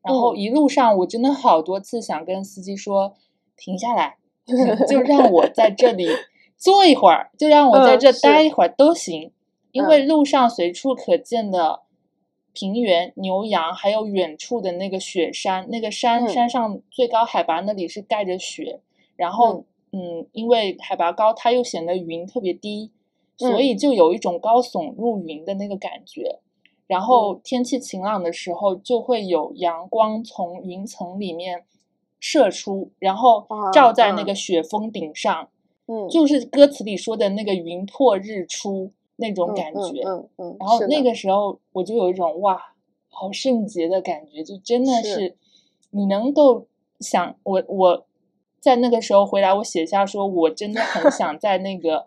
[0.03, 3.15] 然后一路上我真的好多次想跟司机说
[3.57, 4.17] 停下来。
[4.89, 6.09] 就让我在这里
[6.57, 9.33] 坐一会儿，就让我在这待一会儿都行，
[9.73, 11.81] 因为路上随处可见的
[12.53, 18.81] 平原、牛羊，还有远处的那个雪山，那个山山上最高海拔那里是盖着雪，
[19.17, 22.91] 然后嗯，因为海拔高，它又显得云特别低，
[23.37, 26.41] 所以就有一种高耸入云的那个感觉。
[26.87, 31.65] 然后天气晴朗的时候，就会有阳光从云层里面。
[32.23, 35.49] 射出，然后照在那个雪峰顶上，
[35.87, 42.57] 嗯，就是歌词里说的那个云破日出那种感觉，嗯嗯，然后那个时候我就有一种哇，
[43.11, 45.37] 好圣洁的感觉，就真的是。
[45.95, 46.67] 你能够
[47.01, 48.07] 想我我
[48.59, 52.07] 在那个时候回来，我写下说，我真的很 想在那个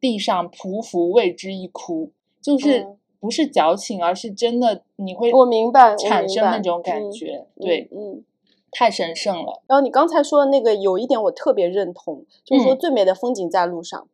[0.00, 2.10] 地上匍匐为之一哭，
[2.40, 2.84] 就是
[3.20, 8.24] 不是矫情，而是真的你会我明白产生那种感觉，对，嗯。
[8.72, 9.62] 太神圣了。
[9.68, 14.08] 然后你刚才说的那个有一点我特别认同，就是说最美的风景在路上。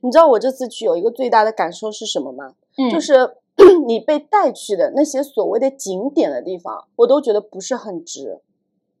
[0.00, 2.54] 你知道我这次去有一个最大的感受是什么吗？
[2.78, 3.36] 嗯，就是
[3.86, 8.40] 你被带去的那些所谓的景点的地方，我都觉得不是很值。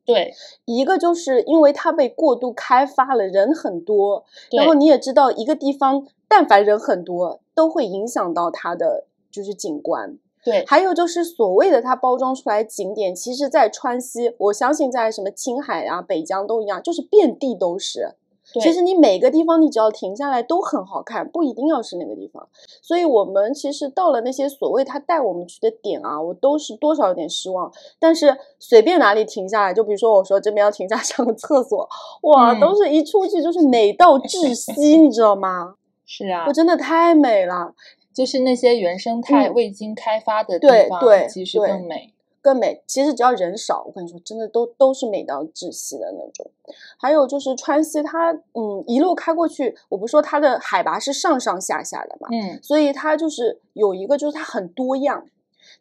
[0.04, 10.18] 对，一个就是因为它被过度开发了，人很多，然后你也知道一个地方但凡人很多，都会影响到它的就是景观。
[10.44, 18.14] 对，还有就是所谓的它包装出来景点，其实，在川西，我相信在什么青海啊、北疆都一样，就是遍地都是。
[18.60, 22.46] 其实你每个地方，你只要停下来都很好看，不一定要是那个地方。
[22.82, 27.72] 所以，我们其实到了那些所谓他带我们去的点啊，我都是多少有点失望。
[27.98, 31.88] 但是随便哪里停下来，就比如说我说这边要停下上个厕所，
[32.22, 35.76] 哇，都是一出去就是美到窒息，你知道吗？
[36.06, 37.72] 是啊，我真的太美了。
[38.14, 42.82] 就是那些原生态未经开发的地方，其实更美，更美。
[42.86, 46.50] 其实只要人少，我跟你说，真的都都是美到窒息的那种。
[46.96, 55.26] 还有就是川西，它嗯一路开过去，我不说它的海拔是上上下下的嘛，嗯，所以它就是有一个，就是它很多样。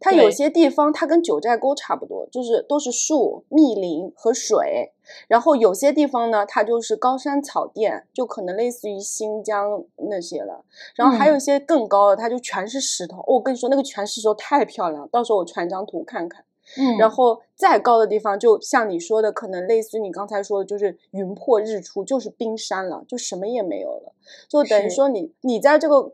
[0.04, 4.92] 它有些地方它跟九寨沟差不多，就是都是树、密林和水。
[5.30, 10.66] 然后有些地方呢，它就是高山草甸，就可能类似于新疆那些了。
[10.96, 13.24] 然后还有一些更高的，它就全是石头。
[13.26, 16.44] 我跟你说，那个全是石头太漂亮，到时候我传张图看看。
[16.78, 16.98] 嗯。
[16.98, 24.12] 然后再高的地方，就像你说的，可能类似于你刚才说的，就是云破日出，就是冰山了，就什么也没有了。
[24.50, 26.12] 就等于说你你在这个。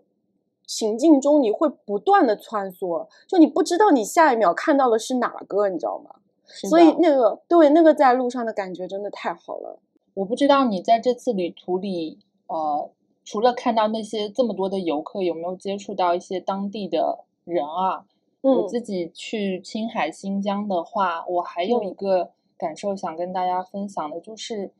[0.69, 6.11] 情境中你会不断的穿梭，就你不知道你下一秒看到的是哪个，你知道吗？
[6.45, 9.79] 所以那个对那个在路上的感觉真的太好了。
[10.13, 12.87] 我不知道你在这次旅途里，呃，
[13.25, 18.05] 除了看到那些这么多的游客，有没有接触到一些当地的人啊？
[18.41, 24.71] 我自己去青海、新疆的话，我还有一个感受想跟大家分享的，就是，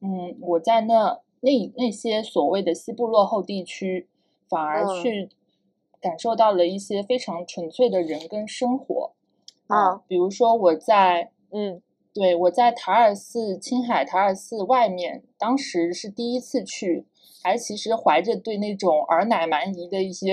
[0.00, 4.08] 嗯，我在那那那些所谓的西部落后地区。
[4.48, 5.28] 反而去
[6.06, 9.10] 感受到了一些非常纯粹的人跟生活
[9.66, 11.82] 啊，比如说我在嗯，
[12.14, 17.04] 对我在塔尔寺青海塔尔寺外面，当时是第一次去，
[17.42, 20.32] 还其实怀着对那种儿奶蛮夷的一些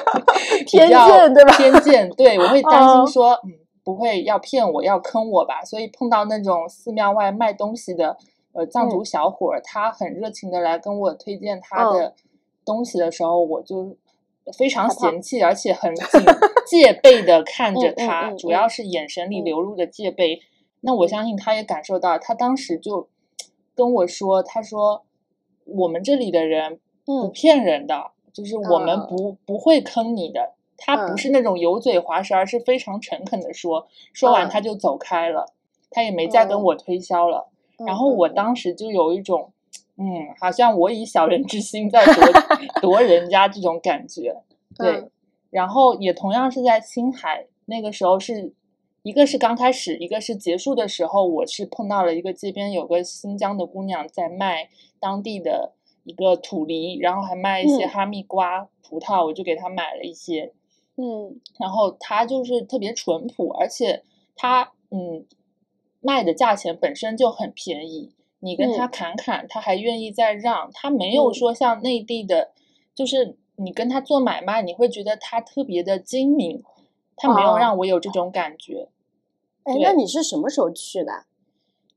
[0.66, 1.56] 偏见，对吧？
[1.58, 3.52] 偏见，对我会担心说，嗯，
[3.84, 5.62] 不会要骗我要坑我吧？
[5.62, 8.16] 所以碰到那种寺庙外卖东西的
[8.54, 12.14] 呃藏族小伙儿，他很热情的来跟我推荐他的。
[12.64, 13.96] 东西的时候，我就
[14.58, 16.20] 非常嫌弃，而且很警
[16.66, 20.40] 戒备的看着他，主要是眼神里流露的戒备。
[20.80, 23.08] 那我相信他也感受到，他当时就
[23.74, 25.04] 跟我说：“他说
[25.64, 30.54] 我们这里的人不骗人的，就是我们不不会坑你的。
[30.76, 33.86] 他不是那种油嘴滑舌，而是非常诚恳的说。
[34.12, 35.52] 说完他就走开了，
[35.90, 37.48] 他也没再跟我推销了。
[37.86, 39.51] 然后我当时就有一种。”
[39.96, 40.04] 嗯，
[40.40, 42.24] 好像我以小人之心在夺
[42.80, 44.42] 夺人家这种感觉，
[44.76, 45.08] 对。
[45.50, 48.54] 然后也同样是在青海，那个时候是
[49.02, 55.74] 一个是刚开始，一个是结束的时候，我是碰到了一个街边有个新疆的姑娘在卖当地的
[56.04, 60.54] 一个土梨，然后还卖一些哈密瓜、葡萄，我就给她买了一些。
[60.96, 64.02] 嗯，然后她就是特别淳朴，而且
[64.34, 65.26] 她嗯
[66.00, 68.14] 卖的价钱本身就很便宜。
[68.44, 72.50] 你跟他侃侃，他还愿意再让，他没有说像内地的，
[72.92, 76.60] 就是你跟他做买卖，你会觉得他特别的精明，
[77.14, 78.88] 他没有让我有这种感觉。
[79.62, 81.26] 哎，那你是什么时候去的？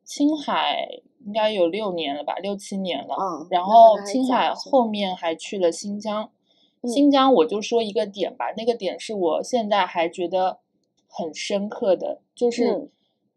[0.04, 0.88] 青海
[1.26, 3.16] 应该有六年了吧，六七年了。
[3.20, 3.48] 嗯。
[3.50, 6.30] 然后青海后面还去了新疆，
[6.84, 10.60] 新疆我就说一个点吧，那个点是我现在还觉得
[11.08, 12.92] 很深刻的，就是。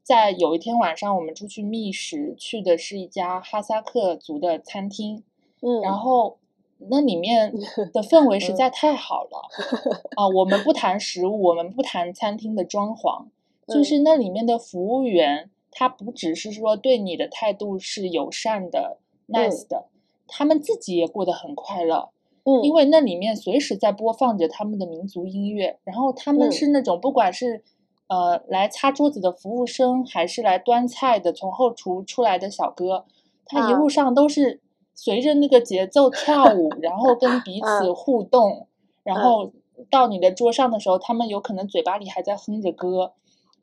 [0.08, 5.22] 在有一天晚上，我们出去觅食，去的是一家哈萨克族的餐厅，
[5.60, 6.38] 嗯，然后
[6.78, 7.52] 那里面
[7.92, 9.42] 的氛围实在太好了
[10.16, 10.26] 啊！
[10.26, 13.26] 我们不谈食物，我们不谈餐厅的装潢，
[13.66, 18.96] 就是那里面的服务员，他不只是说对你的态度是友善的、
[19.28, 19.88] nice 的，
[20.26, 22.08] 他们自己也过得很快乐，
[22.44, 27.62] 嗯，因为那里面随时在播放着他们的民族音乐，然后他们是那种不管是。
[28.08, 33.04] 呃，来擦桌子的服务生，还是来端菜的从后厨出来的小哥，
[33.44, 34.60] 他一路上都是
[34.94, 38.66] 随着那个节奏跳 舞，然后跟彼此互动，
[39.02, 39.52] 然后
[39.90, 43.12] 到你的桌上的时候，他们有可能嘴巴里还在哼着歌，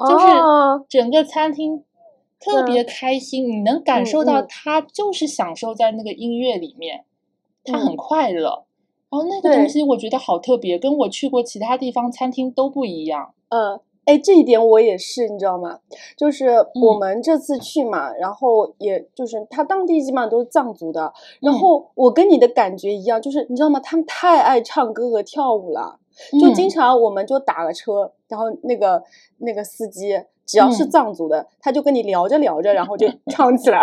[0.08, 0.26] 就是
[0.88, 1.84] 整个餐厅
[2.40, 7.06] 特别开心，你能感受到他就是享受在那个音乐里面，
[7.64, 8.66] 他很快乐。
[9.10, 13.34] 然后那个东西我觉得好特别，跟我去过其他地方餐厅都不一样。
[13.50, 13.80] 嗯。
[14.06, 15.80] 哎，这一点我也是，你知道吗？
[16.16, 16.50] 就是
[16.82, 23.80] 我们这次去嘛，然后也就是他当地基本上都是藏族的，然后我跟你的感觉一样，就是你知道吗？
[23.80, 26.00] 他们太爱唱歌和跳舞了，
[26.40, 29.04] 就经常我们就打了车，然后那个
[29.40, 33.82] 那个司机只要是藏族的，他就跟你聊着聊着，然后就唱起来。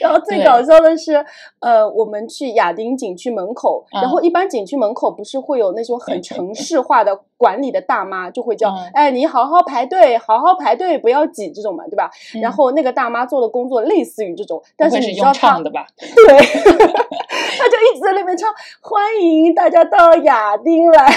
[0.00, 1.24] 然后最搞笑的是，
[1.60, 12.10] 呃，我们去亚丁景区门口，然后一般景区门口不是会有那种很城市化的管理的大妈，就会叫，哎，你好好排队，好好排队，不要挤这种嘛，对吧？
[12.40, 15.86] 然后那个大妈做的工作类似于这种，但是你知道唱的吧？
[15.98, 18.48] 对， 她就一直在那边唱，
[18.80, 21.12] 欢迎大家到亚丁来，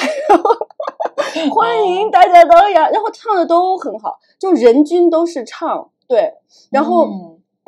[1.54, 6.34] 欢迎大家到亚，然后唱的都很好，就人均都是唱，对，
[6.72, 7.08] 然后。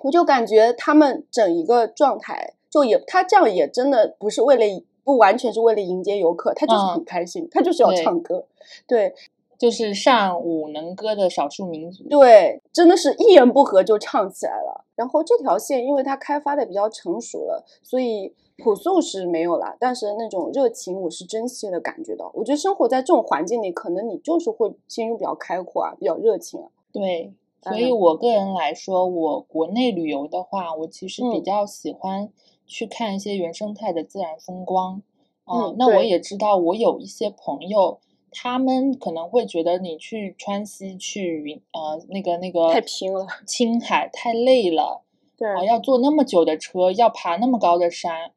[0.05, 8.45] 我就感觉他们整一个状态，就也他这样也真的不是为了不完全是为了迎接游客，他就是很开心，他就是要唱歌，
[8.85, 9.15] 对，
[9.57, 14.85] 就是善舞能歌的少数民族，对，真的是一言不合就唱起来了。
[14.95, 22.29] 然后这条线因为它开发的比较成熟了，所以朴素是没有了，但是那种热情我是真切的感觉到。
[22.35, 27.33] 我觉得生活在这种环境里，可能你就是会心胸比较开阔啊，比较热情啊，对。
[27.69, 32.29] 所以，我个人来说，我国内旅游的话，我其实比较喜欢
[32.67, 35.01] 去看一些原生态的自然风光。
[35.45, 37.99] 嗯，那我也知道，我有一些朋友，
[38.31, 45.01] 他们可能会觉得你去川西、去云呃那个那个太拼了，青海太累了，
[45.35, 45.49] 对。
[45.49, 48.31] 啊，要坐那么久的车，要爬那么高的山，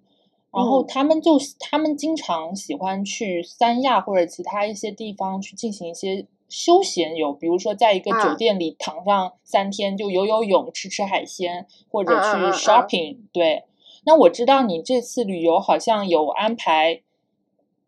[0.51, 6.27] 然后他们就他们经常喜欢去三亚或者其他一些地方去进行一些。
[6.49, 13.19] 休闲游，比如说在一个酒店里躺上三天，就游游泳、吃吃海鲜，或者去 shopping。
[13.33, 13.65] 对，
[14.05, 17.03] 那我知道你这次旅游好像有安排，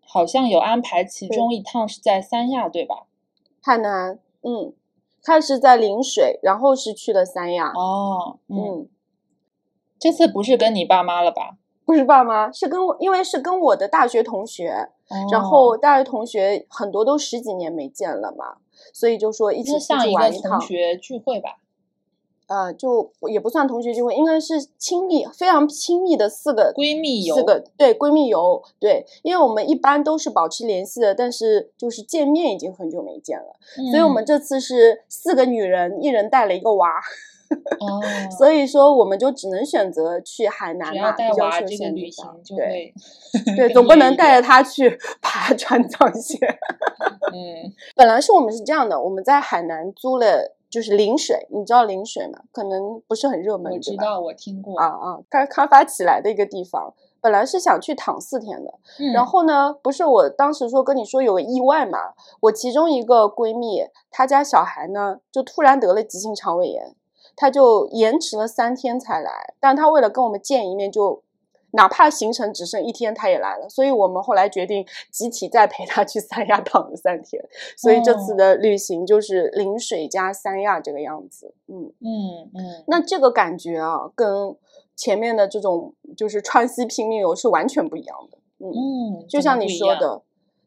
[0.04, 3.06] 好像有安排其中一趟是在三亚，对吧？
[3.62, 4.74] 海南，嗯，
[5.22, 7.68] 他是在陵水，然后是去了三亚。
[7.68, 8.88] 哦，嗯，
[9.98, 11.56] 这次不是跟你爸妈了吧？
[11.90, 14.90] 不是爸妈，是跟我，因为是跟我的大学同学。
[15.32, 18.58] 然后大学同学很多都十几年没见了嘛，
[18.92, 20.52] 所以就说一起出去玩一趟。
[20.52, 21.56] 同学聚会吧，
[22.46, 27.34] 呃，就也不算同学聚会，应该是亲密非常亲密的四个闺蜜游。
[27.34, 33.56] 四个对闺蜜游，对，因为我们一般都是保持联系的，但是就是见面已经很久没见了，
[33.90, 36.88] 所以我们这次是四个女人，一人带了一个娃。
[37.80, 38.00] 哦，
[38.38, 42.24] 所以说我们就只能选择去海南嘛，比较休闲旅行。
[42.56, 42.92] 对，
[43.56, 46.38] 对，总不能带着他去 爬川藏线。
[47.32, 52.40] 嗯，本来是我们是这样的，我们在海南租了就是陵水，你知道陵水吗？
[52.52, 54.78] 可能不是很热门，我知道，我听过。
[54.78, 58.72] 啊啊，开开发起来的一个地方，本来是想去躺四天的。
[59.12, 61.98] 然后呢，不是我当时说跟你说有个意外嘛，
[62.42, 66.94] 我其中一个闺蜜，她家小孩呢就突然得了急性肠胃炎。
[67.40, 71.22] 他就延迟了三天才来，但他为了跟我们见一面，就
[71.70, 73.66] 哪怕行程只剩一天，他也来了。
[73.66, 77.42] 所以我们后来决定集体再陪他去三亚躺了三天。
[77.78, 81.54] 所以这次的旅行就是临水加三亚这个样子。
[81.66, 82.84] 嗯嗯嗯。
[82.88, 84.54] 那这个感觉啊，跟
[84.94, 88.36] 前面的这种就是川西拼命游是完全不一样的。
[88.58, 90.20] 嗯，嗯就像你说的，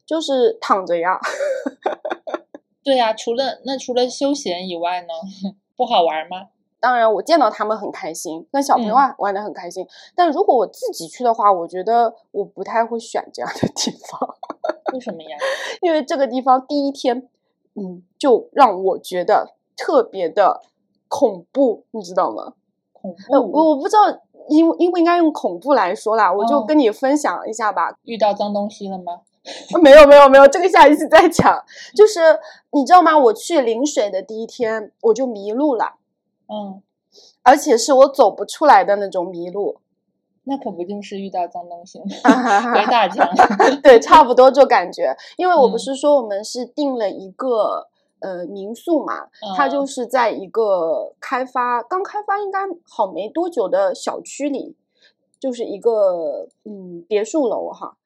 [0.04, 1.20] 就是躺着呀。
[2.82, 5.08] 对呀，除了那除了休闲以外呢，
[5.76, 6.48] 不好玩吗？
[6.84, 9.86] 当然，我见到他们很开心，跟小朋友玩玩的很开心。
[10.14, 14.36] 但如果我自己去的话，我觉得我不太会选这样的地方。
[14.92, 15.38] 为什么呀？
[15.80, 17.26] 因为这个地方第一天，
[17.74, 20.60] 嗯，就让我觉得特别的
[21.08, 22.52] 恐怖，你知道吗？
[22.92, 23.32] 恐怖？
[23.32, 24.20] 我我不知道，
[24.50, 26.30] 应应不应该用恐怖来说啦？
[26.30, 27.96] 我就跟你分享一下吧。
[28.02, 29.22] 遇到脏东西了吗？
[29.82, 31.64] 没有，没有，没有，这个下一次再讲。
[31.96, 32.20] 就是
[32.72, 33.16] 你知道吗？
[33.16, 35.94] 我去临水的第一天，我就迷路了。
[36.48, 36.82] 嗯，
[37.42, 39.78] 而且是我走不出来的那种迷路，
[40.44, 42.04] 那可不就是遇到脏东西吗？
[42.74, 43.26] 回大墙，
[43.82, 47.88] 对，差不多就感觉，因为我不是说我们是定了一个
[48.20, 54.76] 呃民宿嘛，它就是在一个开发刚开发应该好没多久的小区里，
[55.40, 57.96] 就是一个嗯别墅楼哈，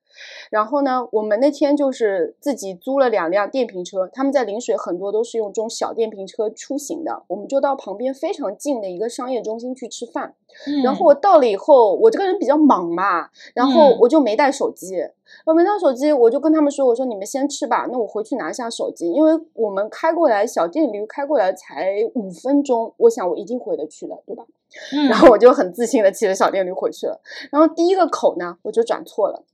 [0.51, 10.35] 然后呢，我们那天就是自己租了两辆电瓶车，他们在陵水很多都是用这种小电瓶车出行的，我们就到旁边非常近的一个商业中心去吃饭。
[10.83, 14.97] 然后我到了以后，我这个人比较忙嘛，然后我就没带手机。
[15.45, 24.47] 我没带手机，我就跟他们说：“我说你们先吃吧，那我回去拿一下手机，因为我们开过来小电驴开过来才五分钟，我想我一定回得去的，对吧？”
[25.11, 27.21] 然后我就很自信的骑着小电驴回去了。
[27.53, 29.45] 然后第一个口呢，我就转错了。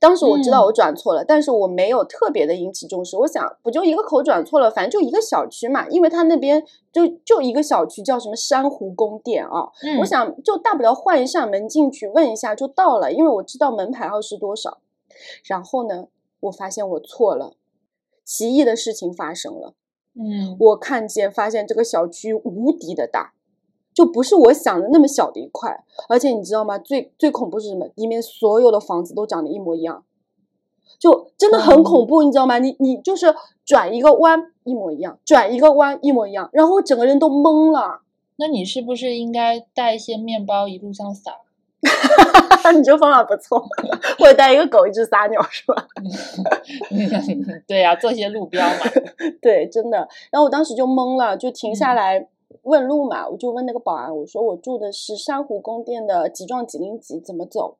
[0.00, 3.16] 当时我知道我转错了，但是我没有特别的引起重视。
[3.16, 9.70] 我想，不就一个口转错了，反正就一个小区嘛，因为他那边就就一个小区，叫什么珊瑚宫殿啊。
[10.00, 14.78] 我想，就大不了换一扇门进去问一下就到了，因为我知道门牌号是多少。
[15.44, 16.06] 然后呢，
[16.40, 17.54] 我发现我错了，
[18.24, 19.74] 奇异的事情发生了。
[20.14, 23.32] 嗯，我看见发现这个小区无敌的大。
[23.98, 25.76] 就不是我想的那么小的一块，
[26.08, 26.78] 而且你知道吗？
[26.78, 27.84] 最最恐怖是什么？
[27.96, 30.04] 里面所有的房子都长得一模一样，
[31.00, 32.60] 就真的很恐怖，你知道吗？
[32.60, 33.34] 你你就是
[33.66, 38.02] 转一个弯一模一样，转一个弯一模一样，然后我整个人都懵了。
[38.36, 41.32] 那你是不是应该带一些面包一路上撒？
[42.72, 43.58] 你这方法不错，
[44.16, 45.88] 或者带一个狗一直撒尿是吧？
[47.66, 48.76] 对呀，做些路标嘛。
[49.42, 49.98] 对，真的。
[50.30, 52.28] 然后我当时就懵了，就停下来。
[52.62, 57.76] 问路嘛，我就问那个保安，我说我住的是珊瑚宫殿的几幢几零几，怎么走？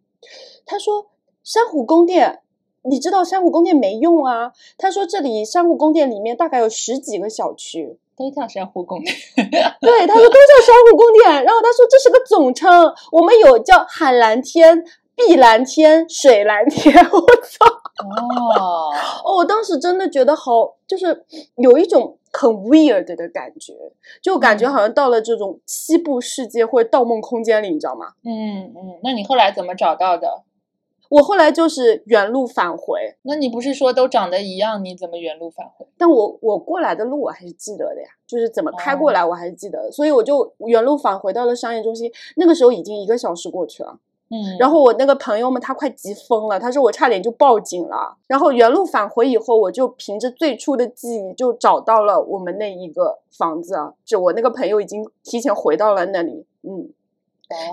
[0.66, 1.06] 他说
[1.42, 2.40] 珊瑚宫殿，
[2.82, 4.52] 你知道珊瑚宫殿没用啊。
[4.76, 9.14] 他说这里珊瑚宫殿里面大概有十几个小区，都叫珊瑚宫殿。
[9.80, 11.44] 对，他说都叫珊瑚宫殿。
[11.44, 16.94] 然后他说这是个总称，我们有叫海蓝天、碧蓝天、水蓝天。
[17.10, 17.77] 我操！
[17.98, 18.90] 哦，
[19.24, 21.24] 哦，我当时真的觉得好，就是
[21.56, 22.16] 有一种。
[22.30, 23.72] 很 weird 的感觉，
[24.20, 28.08] 就感觉好像到了这种西部世界或者盗梦空间里，你知道吗？
[28.22, 30.42] 嗯嗯，那你后来怎么找到的？
[31.08, 33.16] 我后来就是原路返回。
[33.22, 35.86] 那你不是说都长得一样，你怎么原路返回？
[35.96, 42.12] 但我我过来的路我还是记得的呀，就是怎么开过来我还是记得，所以我就原路返回到了商业中心。
[42.36, 43.98] 那个时候已经一个小时过去了。
[44.30, 48.16] 嗯，然后我那个朋友们他快急疯了，他说我差点就报警了。
[48.26, 56.92] 然后原路返回以后，我就凭着最初的记忆就找到了我们那一个房子啊，就我那个朋友已经提前回到了那里，嗯，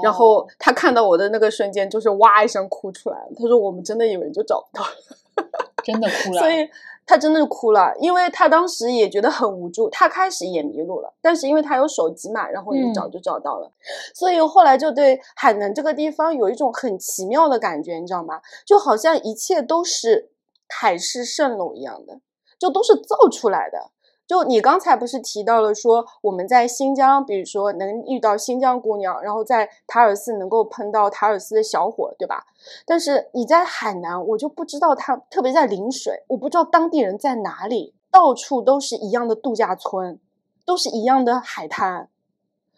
[0.02, 5.48] 然后他看到我的那个瞬间就是哇一声哭出来了，他说我们真的以为就找不到了，
[5.84, 6.70] 真的哭了，所以。
[7.06, 13.72] 他真的是哭了，因为他当时也觉得很无助，他开始也迷路了，但是因为他有手机嘛，然后一找就找到了，
[14.14, 18.42] 所以后来就对海南这个地方有一种很奇妙的感觉，你知道吗？
[18.66, 20.32] 就好像一切都是
[20.68, 22.20] 海市蜃楼一样的，
[22.58, 23.92] 就都是造出来的。
[24.28, 32.46] 就你刚才不是提到了说我们在新疆，比如说能遇到新疆姑娘，然后在塔尔寺能够碰到塔尔寺的小伙，对吧？
[32.86, 40.20] 但是你在海南，我就不知道他，特别在陵水，我不知道当地人在哪里，到处都是一样的度假村，
[40.66, 42.10] 都是一样的海滩，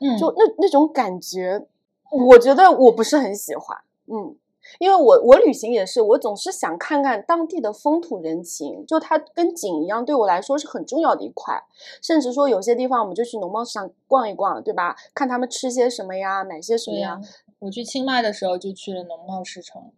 [0.01, 1.65] 嗯，就那那种感觉，
[2.11, 3.77] 我觉得我不是很喜欢，
[4.07, 4.35] 嗯。
[4.79, 11.61] 因为我我旅行也是，我总是想看看当地的风土人情，就它跟景一样，对我来说是很重要的一块。
[12.01, 14.95] 甚至说有些地方，我们就去农贸市场逛一逛，对吧？
[15.13, 17.19] 看他们吃些什么呀，买些什么呀。
[17.59, 19.91] 我去清迈的时候就去了农贸市场。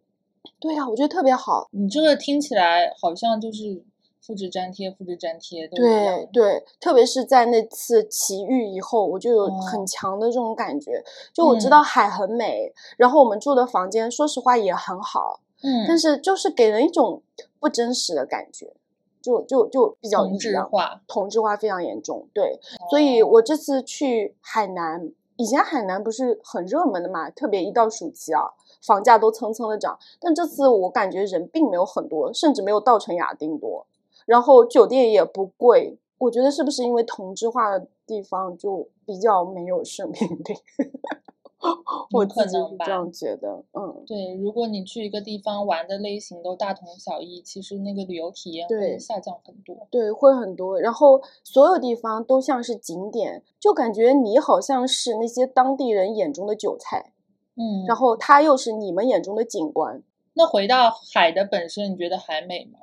[0.59, 1.67] 对呀，我觉得特别好。
[1.71, 3.83] 你这个听起来好像就是。
[4.29, 11.03] 复制粘贴，复制粘贴，对对，特别是在那次奇遇以后，我就有很强的这种感觉。
[11.33, 17.23] 就我知道海很美，然后我们住的房间，说实话也很好，嗯，但是就是给人一种
[17.59, 18.71] 不真实的感觉，
[19.19, 22.27] 就就就比较同质化，同质化非常严重。
[22.31, 22.59] 对，
[22.91, 28.43] 所以我这次去海南，以前海南不是很热门的嘛，特别一到暑期啊，
[28.83, 29.97] 房价都蹭蹭的涨。
[30.19, 33.87] 但这次我感觉人并没有很多，甚至没有稻城亚丁多。
[34.29, 40.55] 然后酒店也不贵，我觉得是不是因为同质化的地方就比较没有生命力？
[42.11, 43.63] 我自己是这样觉得。
[43.73, 49.87] 嗯，对，如果你去一个地方玩的类型都大同小异，其实那个旅游体验会下降很多。
[49.89, 50.79] 对，会很多。
[50.79, 57.13] 然后所有地方都像是景点，就感觉你好像是那些当地人眼中的韭菜。
[57.55, 60.03] 嗯，然后他又是你们眼中的景观。
[60.35, 62.79] 那回到海的本身，你觉得海美吗？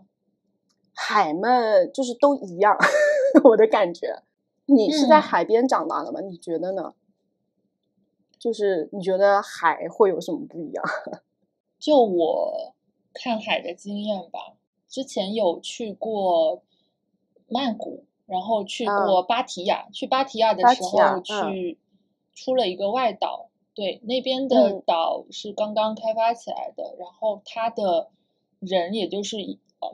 [0.96, 2.74] 海们，就是都一样，
[3.44, 4.22] 我的感觉。
[4.64, 6.20] 你是在海边长大的吗？
[6.22, 6.94] 你觉得呢？
[8.38, 10.84] 就是你觉得海会有什么不一样？
[11.78, 12.74] 就我
[13.12, 14.54] 看海的经验吧，
[14.88, 16.62] 之前有去过
[17.48, 19.88] 曼谷，然后去过芭提雅。
[19.92, 21.78] 去芭提雅的时候，去
[22.34, 28.08] 出了一个外岛，对，那边的岛是刚刚开发起来的，然后它的。
[28.58, 29.36] 人也就是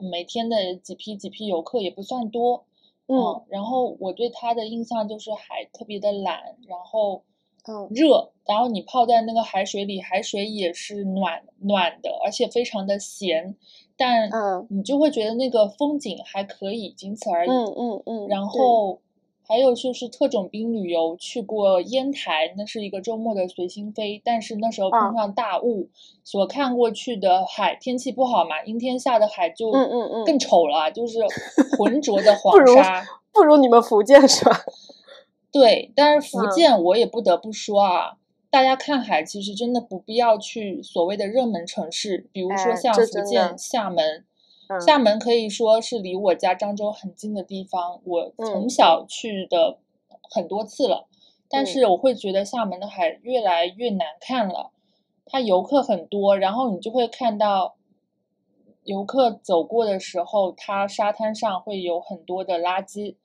[0.01, 2.65] 每天的几批几批游客也不算多，
[3.07, 7.23] 嗯，然后我对它的印象就是海特别的蓝，然后
[7.67, 13.55] 嗯热，然后你泡在那个海水里，海水也是暖暖的，而且非常的咸，
[13.95, 14.67] 但嗯。
[14.69, 17.49] 你就会觉得那个风景还可以，仅此而已。
[17.49, 18.99] 嗯嗯嗯，然后
[19.45, 25.89] 还有就是特种兵旅游去过烟台，那是一个周末的随心飞，但是那时候碰上大雾，
[26.23, 31.19] 所看过去的海天气不好嘛，阴天下的海就嗯嗯嗯更丑了，就是
[31.77, 33.03] 浑浊的黄沙。
[33.33, 34.61] 不如你们福建是吧？
[35.51, 38.17] 对，但是福嗯建我也不得不说啊，
[38.49, 44.25] 大家看海其实真的不必要去所谓的热门城市，比如说哎像福建厦门。
[44.69, 44.79] 嗯。
[44.79, 48.69] 厦门可以说是离我家漳州很近的地方，我从嗯。
[48.69, 49.79] 小去的
[50.29, 51.07] 很多次了，
[51.49, 51.65] 但嗯。
[51.65, 54.71] 是我会觉得厦门的海越来越难看了，
[55.25, 57.75] 它游客很多，然后你就会看到
[58.85, 63.15] 游客走过的时候，它沙滩上会有很多的垃圾，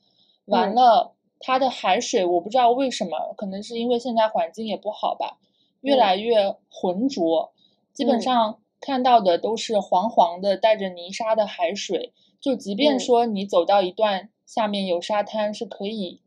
[0.47, 0.75] 完嗯。
[0.75, 5.39] 了它的海水我不知道为什么，可能是因为现在环境也不好吧，
[5.81, 5.97] 越嗯。
[5.97, 7.53] 来越浑浊，
[7.93, 8.21] 基本嗯。
[8.21, 16.21] 上看到的都是黄黄的带着泥沙的海水，就即便嗯说你走到一段下面有沙滩是可以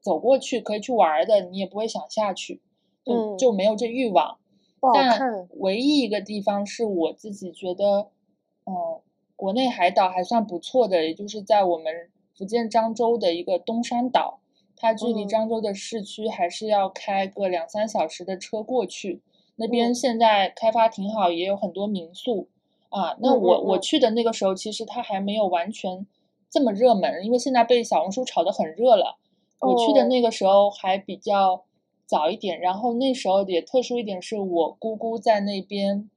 [0.00, 2.60] 走过去可以去玩儿的，你也不会想下去，
[3.04, 4.38] 就嗯就没有这欲望。
[4.94, 5.48] 但。
[5.58, 8.10] 唯一一个地方是我自己觉得，
[8.66, 9.00] 嗯，
[9.34, 14.40] 国内海岛还算不错的，也就是在我们福建漳州的一个东山岛，
[14.76, 19.22] 它距离嗯漳州的市区还是要开个两三小时的车过去。
[19.56, 22.48] 那边嗯现在开发挺好，也有很多民宿
[22.88, 23.16] 啊。
[23.20, 26.06] 那嗯我我去的那个时候，其实它还没有完全
[26.50, 29.18] 这么热门，因为现在被小红书炒得很热了。
[29.60, 31.64] 我去的哦那个时候还比较
[32.04, 36.10] 早一点，然后那时候也特殊一点，是我姑姑在那边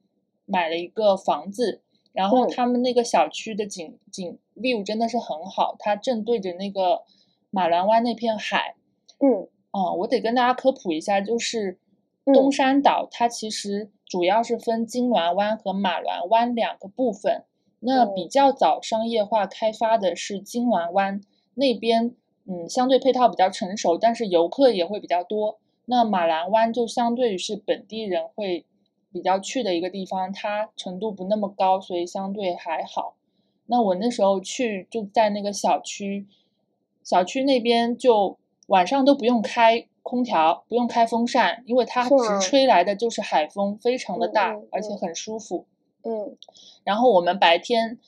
[0.44, 1.80] 买了一个房子，
[2.12, 7.02] 然后嗯他们那个小区的景景 view 真的是很好，它正对着那个
[7.50, 8.74] 马兰湾那片海。
[9.20, 11.78] 嗯嗯，我得跟大家科普一下，就是嗯
[12.32, 17.44] 东山岛它其实主要是分金銮湾和马銮湾两个部分。
[17.80, 21.20] 那比嗯较早商业化开发的是金銮湾
[21.54, 22.14] 那边，
[22.46, 25.58] 嗯，相对配套比较成熟，但是游客也会比较多。
[25.84, 28.64] 那马兰湾就相对于是本地人会
[29.12, 33.14] 比较去的一个地方，它程度不那么高，所以相对还好。
[33.66, 36.26] 那我那时候去就在那个小区，
[37.04, 45.66] 小区那边就晚上都不用开空调，不用开风扇，因为它直吹来的就是海风，非常的嗯大，嗯而且嗯很舒服。
[46.02, 46.36] 嗯
[46.84, 47.98] 然后我们白天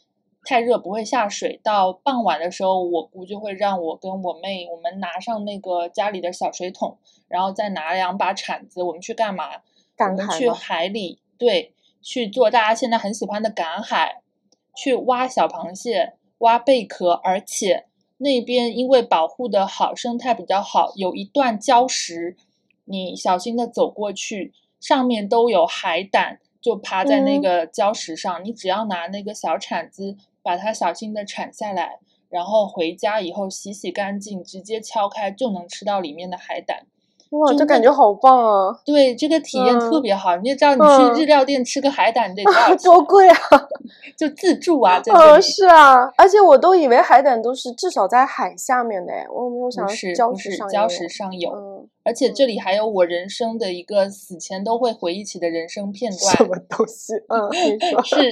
[0.45, 6.97] 太热不会下水，到傍晚的时候，我姑就会让我跟我妹，我们拿上那个家里的小水桶，
[7.29, 9.45] 然后再拿两把铲子，我们去干嘛？
[9.99, 14.23] 我们去海里，对，去做大家现在很喜欢的赶海，
[14.75, 17.85] 去挖小螃蟹、挖贝壳，而且
[18.23, 22.37] 那边因为保护的好，生态比较好，有一段礁石，
[22.85, 31.99] 你小心的走过去，上面都有海胆，就趴在那嗯个礁石上，你只要拿那个小铲子把它小心的铲下来，
[32.29, 36.87] 然后回家以后洗洗干净，直接敲开就能吃到里面的海胆。
[37.31, 38.77] 哇，这感觉好棒啊！
[38.85, 40.37] 对，这个体验特嗯别好。
[40.39, 42.79] 你也知道，你嗯去日料店吃个海胆，你得 多少钱？
[42.91, 43.37] 多贵啊！
[44.17, 45.41] 就自助啊， 在里。
[45.43, 56.51] 是啊，而且我都以为海胆都是至少在海下面的哎，我没有想到是礁石礁石上也有石上有，嗯，而且这里还有我人生的一个死前都会回忆起的人生片段什段。
[56.51, 57.15] 么东西？
[57.29, 57.49] 嗯，
[58.05, 58.31] 是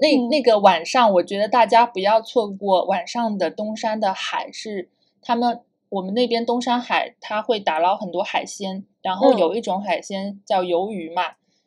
[0.00, 4.88] 那嗯那个晚上，我觉得大家不要错过晚上的东山的海，是
[5.22, 9.38] 他们我们那边东山海，它会打捞很多海鲜，然后嗯。
[9.38, 11.22] 有一种海鲜叫鱿鱼嘛，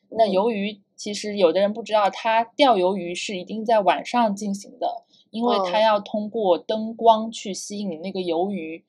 [0.10, 0.32] 那嗯。
[0.32, 8.84] 鱿鱼其实有的人不知道，它钓鱿鱼是一定在晚上进行的，因为它嗯要通过灯光去吸引那个鱿鱼，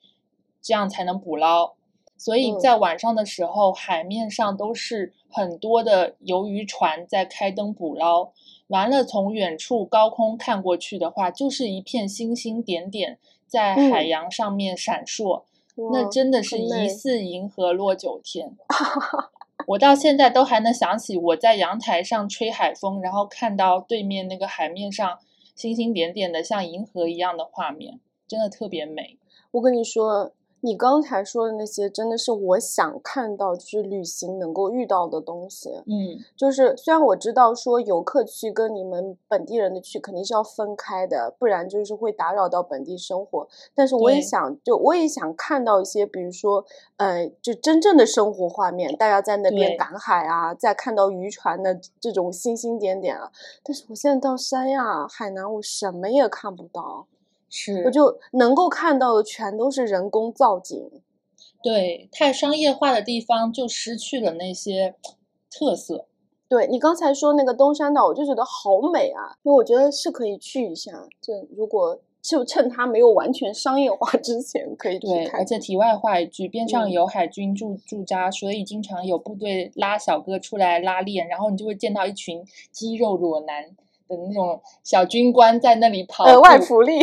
[0.60, 1.74] 这样才能捕捞。
[2.16, 2.58] 所以嗯。
[2.58, 8.32] 在晚上的时候，海面上都是很多的鱿鱼船在开灯捕捞。
[8.66, 13.18] 完了，从远处高空看过去的话，就是一片星星点点
[13.50, 15.42] 在海嗯洋上面闪烁，
[15.92, 18.56] 那真的是疑似银河落九天。
[19.66, 25.18] 我到现在都还能想起我在阳台上吹海风，然后看到对面那个海面上
[25.54, 29.18] 星星点点的像银河一样的画面，真的特别美。
[29.50, 30.32] 我跟你说，
[30.62, 35.70] 你刚才说的那些，真的是我想看到，就是旅行能够遇到的东西。
[35.86, 43.48] 嗯，就是虽然我知道说游客区跟你们本地人的区肯定是要分开的，不然就是会打扰到本地生活。
[43.74, 46.64] 但是我也想，就我也想看到一些，比如说，
[46.96, 53.30] 呃，就真正的生活画面，大家在那边赶海啊，再看到渔船的这种星星点点啊。
[53.62, 57.06] 但是我现在到三亚、海南，我什么也看不到。
[57.50, 60.90] 是，我就能够看到的全都是人工造景，
[61.62, 64.94] 对，太商业化的地方就失去了那些
[65.50, 66.06] 特色。
[66.48, 71.08] 对你刚才说那个东山岛，我就觉得好美啊，因为我觉得是可以去一下。
[71.20, 75.40] 这如果就趁它没有完全商业化 之前，可以去看。
[75.40, 83.76] 而且题外话一句，边上有海军驻驻扎，所以经常有部队拉小哥出来拉练，然后你就会见到一群肌肉裸男。
[84.16, 87.00] 的那种小军官在那里跑，额外福利，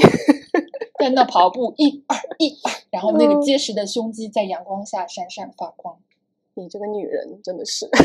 [0.99, 5.97] 在那跑步，一二一二，然后那个结实的胸肌在阳光下闪闪发光。
[6.55, 7.87] 你这个女人真的是，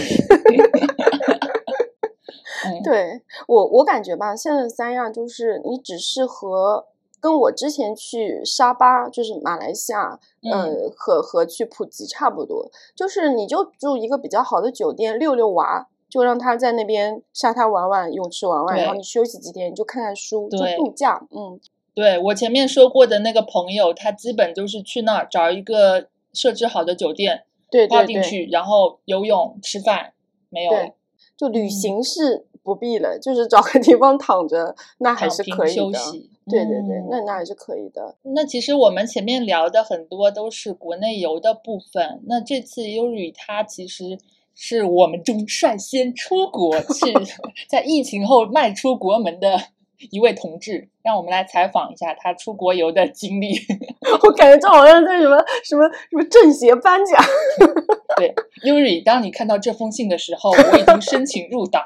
[2.85, 6.87] 对我我感觉吧，现在三亚就是你只适合
[7.19, 10.21] 跟我之前去沙巴，就是马来西亚，
[10.53, 15.89] 呃，和和去普吉差不多，就是你就住一个比较好的酒店，遛遛娃。
[16.13, 21.27] 就让他在那边沙滩玩玩，泳池玩玩，然后你休息几天，你就看看书，就度假。
[21.31, 21.59] 嗯，
[21.95, 30.13] 对我前面说过的那个朋友，他基本就是去那儿找一个设置好的酒店，对泡进去，然后游泳、吃饭，
[30.51, 30.73] 没有，
[31.35, 35.99] 就旅行是不必了，就是找个地方躺着，那还是可以的。
[36.47, 38.17] 对对对，那那还是可以的。
[38.25, 44.19] 那其实我们前面聊的很多都是国内游的部分，那这次优旅他其实。
[44.55, 47.13] 是我们中率先出国 去，
[47.69, 49.59] 在疫情后迈出国门的
[50.11, 53.55] 一位同志，让我们来采访一下他出国游的经历。
[54.25, 57.23] 我感觉这好像在什么什么什么政协颁奖。
[58.19, 58.35] 对
[58.65, 61.83] ，Yuri，当你看到这封信的时候，我已经申请入党。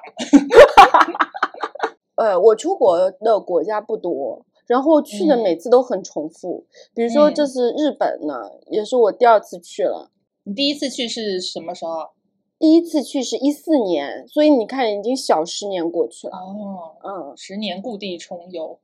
[2.17, 6.67] 呃，我出国的国家不多，然后去的每次都很重复。
[6.95, 10.11] 比如说这次日本呢，也是我第二次去了。
[10.45, 12.16] 你第一次去是什么时候？
[12.59, 16.37] 第一次去是一四年，所以你看已经小十年过去了。
[16.37, 18.79] 哦，嗯，十年故地重游，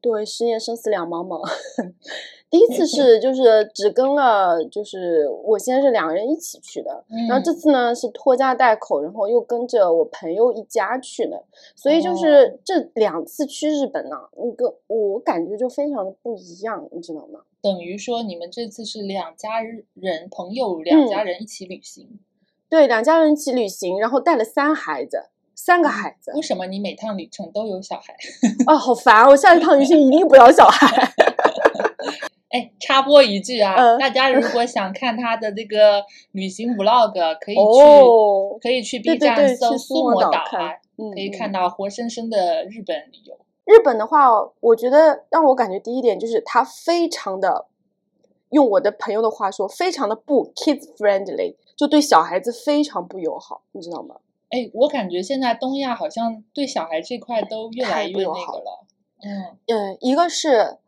[0.00, 1.40] 对，十年生死两茫茫。
[2.48, 17.40] 第一次 是就是只跟了，就是我先是两个人一起去的，然后这次呢是拖家带口，然后又跟着我朋友一家去的，所以就是这两次去日本呢，那个我感觉就非常的不一样，你知道吗？
[17.60, 22.20] 等于说你们这次是两家人朋友两家人一起旅行。
[22.68, 26.32] 对，两家人一起旅行，然后带了三孩子，三个孩子。
[26.34, 28.14] 为什么你每趟旅程都有小孩？
[28.66, 29.24] 啊， 好烦！
[29.26, 31.12] 我下一趟旅行一定不要小孩。
[32.50, 36.02] 哎，插播一句啊，大家如果想看他的这个
[36.32, 37.60] 旅行 vlog，可以去，
[38.62, 40.72] 可以去 B 站搜苏摩岛啊，
[41.14, 43.38] 可以看到活生生的日本旅游。
[43.64, 47.66] 日本的话，我觉得让我感觉第一点就是它非常的，
[48.50, 51.56] 用我的朋友的话说，非常的不 kids friendly。
[51.76, 54.16] 就对小孩子非常不友好，你知道吗？
[54.48, 58.86] 哎，我感觉现在东亚好像对小孩这块都越来越那个了。
[59.22, 60.78] 嗯嗯，一个是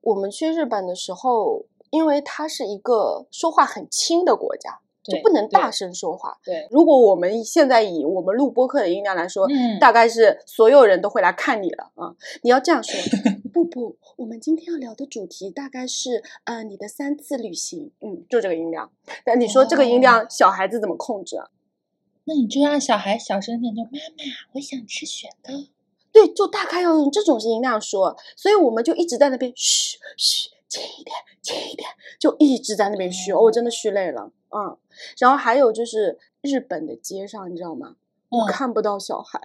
[0.00, 6.38] 我们去日本的时候，因为它是一个说话很轻的国家，就不能大声说话。
[6.44, 12.14] 对，如果我们现在以我们录播客的音量来说，嗯，大概是所有人都会来看你了啊！
[12.42, 12.94] 你要这样说。
[13.54, 18.90] 不不，我们今天要聊的主题大概是，呃，你的三次旅行，嗯，就这个音量。
[19.24, 21.48] 但你说这个音量，小孩子怎么控制啊？
[22.24, 24.24] 那你就让小孩小声点，就妈妈，
[24.54, 25.52] 我想吃雪糕。
[26.10, 28.16] 对，就大概要用这种音量说。
[28.36, 31.88] 所以我们就一直在那边嘘嘘，轻一点，轻一点，
[32.18, 33.32] 就一直在那边嘘。
[33.32, 34.76] 我真的嘘累了，嗯。
[35.18, 37.94] 然后还有就是日本的街上，你知道吗？
[38.38, 39.38] 我看不到小孩，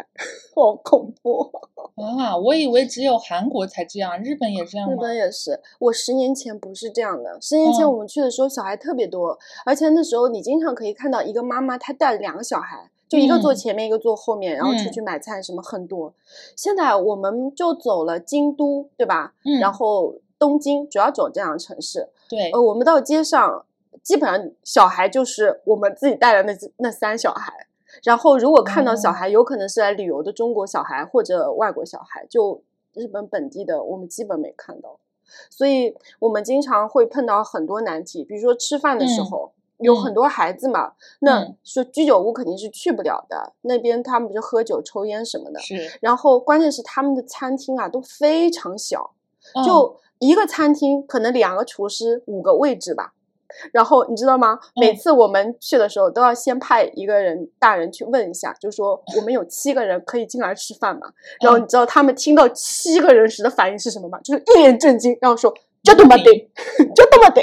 [0.55, 1.51] 好恐怖
[1.95, 2.35] 啊！
[2.37, 4.93] 我以为只有韩国才这样，日本也这样吗？
[4.93, 5.59] 日本也是。
[5.79, 16.13] 我十年前不是这样的，十年前我们去的时候小孩特别多，而且那时候你经常可以看到一个妈妈她带了两个小孩，就一个坐前面，一个坐后面，然后出去买菜什么很多。
[16.55, 19.33] 现在我们就走了京都，对吧？
[19.43, 19.59] 嗯。
[19.59, 22.09] 然后东京主要走这样的城市。
[22.29, 22.49] 对。
[22.51, 23.65] 呃，我们到街上，
[24.01, 27.67] 基本上小孩就是我们自己带的那那三小孩。
[28.03, 32.61] 然后，如果看到小孩，有可能是来旅游的中国小孩或者外国小孩，就
[32.93, 34.99] 日本本地的，我们基本没看到。
[35.49, 45.59] 所以我们经常会碰到很多难题，比如说吃饭的时候，有很多孩子嘛，那说居酒屋肯定是去不了的，那边他们不是喝酒抽烟什么的。
[45.59, 45.97] 是。
[46.01, 49.11] 然后关键是他们的餐厅啊都非常小，
[49.65, 53.13] 就一个餐厅可能两个厨师五个位置吧。
[53.71, 54.59] 然后你知道吗？
[54.75, 61.07] 每次我们去的时候，都要先派一个人大人去问一下，就说我们有七个人可以进来吃饭嘛？
[61.41, 64.19] 然后你知道他们听到七个人时的反应是什么吗？
[64.23, 65.53] 就是一脸震惊，然后说。
[65.89, 66.23] 就这么 得，
[66.95, 67.41] 就这么得，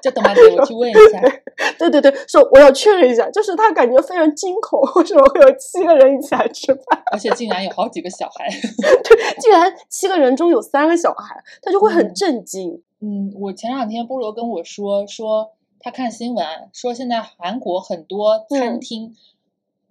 [0.00, 1.20] 就这么得，我去问一下。
[1.78, 7.02] 对对对，说我要确认一下，就是他感觉非常惊恐，为什么会有七个人一起来吃饭？
[7.12, 8.48] 而且竟然有好几个小孩，
[9.04, 12.82] 对，竟然七个人中有三个小孩，他就会很震惊。
[13.00, 19.14] 嗯，我前两天菠萝跟我说，说他看新闻，说现在韩国很多餐厅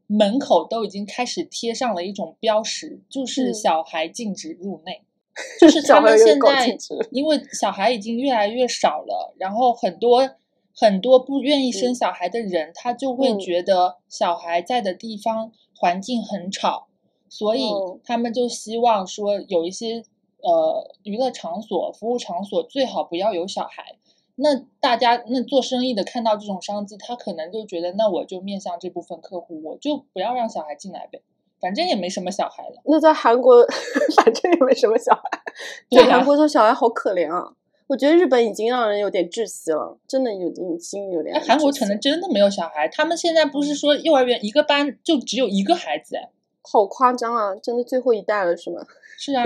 [0.07, 5.03] 门口都已经开始贴上了一种标识，就是小孩禁止入内。
[5.59, 6.77] 就是他们现在，
[7.11, 10.29] 因为小孩已经越来越少了，然后很多
[10.75, 16.87] 很多不愿意生小孩的人，他就会觉得小孩在的地方环境很吵，
[17.29, 17.71] 所以
[18.03, 20.03] 他们就希望说有一些
[20.41, 23.95] 呃娱乐场所、服务场所最好不要有小孩。
[24.35, 31.21] 那大家那做生意的看到这种商机，他可能就觉得那我就面向这部分客户，我就不要让小孩进来呗。
[31.61, 32.81] 反正也没什么小孩了。
[32.85, 33.63] 那在韩国，
[34.17, 35.21] 反正也没什么小孩。
[35.95, 37.53] 在韩国，做小孩好可怜啊！
[37.87, 41.39] 我觉得日本已经让人有点窒息了，真的有点心有点。
[41.41, 46.17] 韩国可能真的没有小孩，他们现在不是说幼儿园一个班就只有一个孩子？
[46.63, 47.53] 好夸张啊！
[47.55, 48.85] 真的最后一代了是吗？
[49.19, 49.43] 是啊，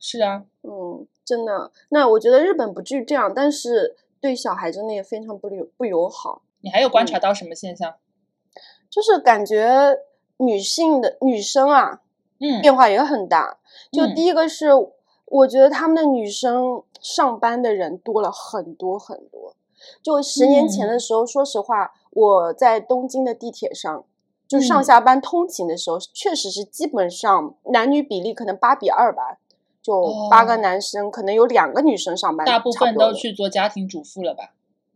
[0.00, 1.70] 是啊，嗯，真的。
[1.90, 6.42] 那我觉得日本不至于这样，但是对小孩真的也非常不友不友好。
[6.62, 7.94] 你还有观察到什么现象？
[8.90, 9.98] 就是感觉。
[10.44, 12.00] 女性的女生啊，
[12.40, 13.58] 嗯，变化也很大。
[13.90, 14.70] 就第一个是，
[15.26, 19.54] 我觉得他们的女生上班的人多了很多很多。
[20.02, 24.04] 就十年前的时候，说实话，我在东京的地铁上，
[24.46, 29.38] 就上下班通勤的时候，确实是基本上男女比例可能八比二吧，
[29.82, 34.52] 就八个男生，可能有两个女生上班，大部分都去做家庭主妇了吧。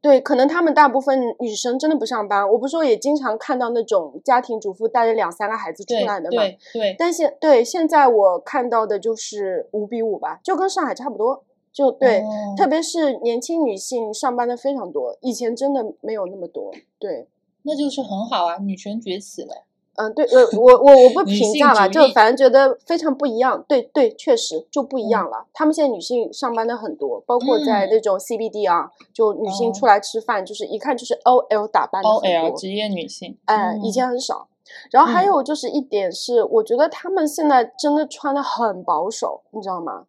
[0.07, 2.49] 对，可能他们大部分女生真的不上班。
[2.49, 6.43] 我不是说，也经常看到那种家庭主妇带着两三个孩子出来的嘛。
[6.43, 6.97] 对对。
[6.97, 11.43] 但现对现在我看到的就是五比五吧，就跟上海差不多。
[11.73, 12.23] 就对，
[12.57, 16.73] 特别是年轻女性上班的非常多，以前真的没有那么多。
[17.01, 17.27] 对，
[17.63, 19.65] 那就是很好啊，女权崛起了。
[19.97, 23.65] 嗯，对，呃，我我我不评价了，就反正觉得非常不一样。
[23.67, 25.47] 对对，确实就不一样了。
[25.55, 32.29] 他们现在女性上班的很多，包括在那种 CBD 啊，就女性出来吃饭，就是一看就是 OL 打扮的很多。
[32.29, 34.49] OL 职业女性，哎，以前很少。
[34.91, 40.05] 然后还有就是一点是，我觉得他们现在真的穿的很保守，你知道吗？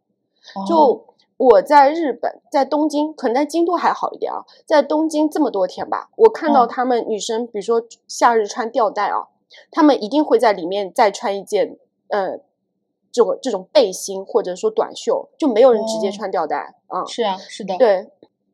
[0.68, 1.06] 就
[1.38, 4.44] 我在日本，在东京，可能在京都还好一点啊。
[4.66, 9.28] 在东京这么多天吧，我看到他们女生，比如说夏日穿吊带啊。
[9.72, 11.78] 他们一定会在里面再穿一件，
[12.10, 12.40] 呃，
[13.12, 17.06] 这种这种背心或者说短袖，就没有人直接穿吊带啊。
[17.06, 17.78] 是啊，是的。
[17.78, 18.08] 对，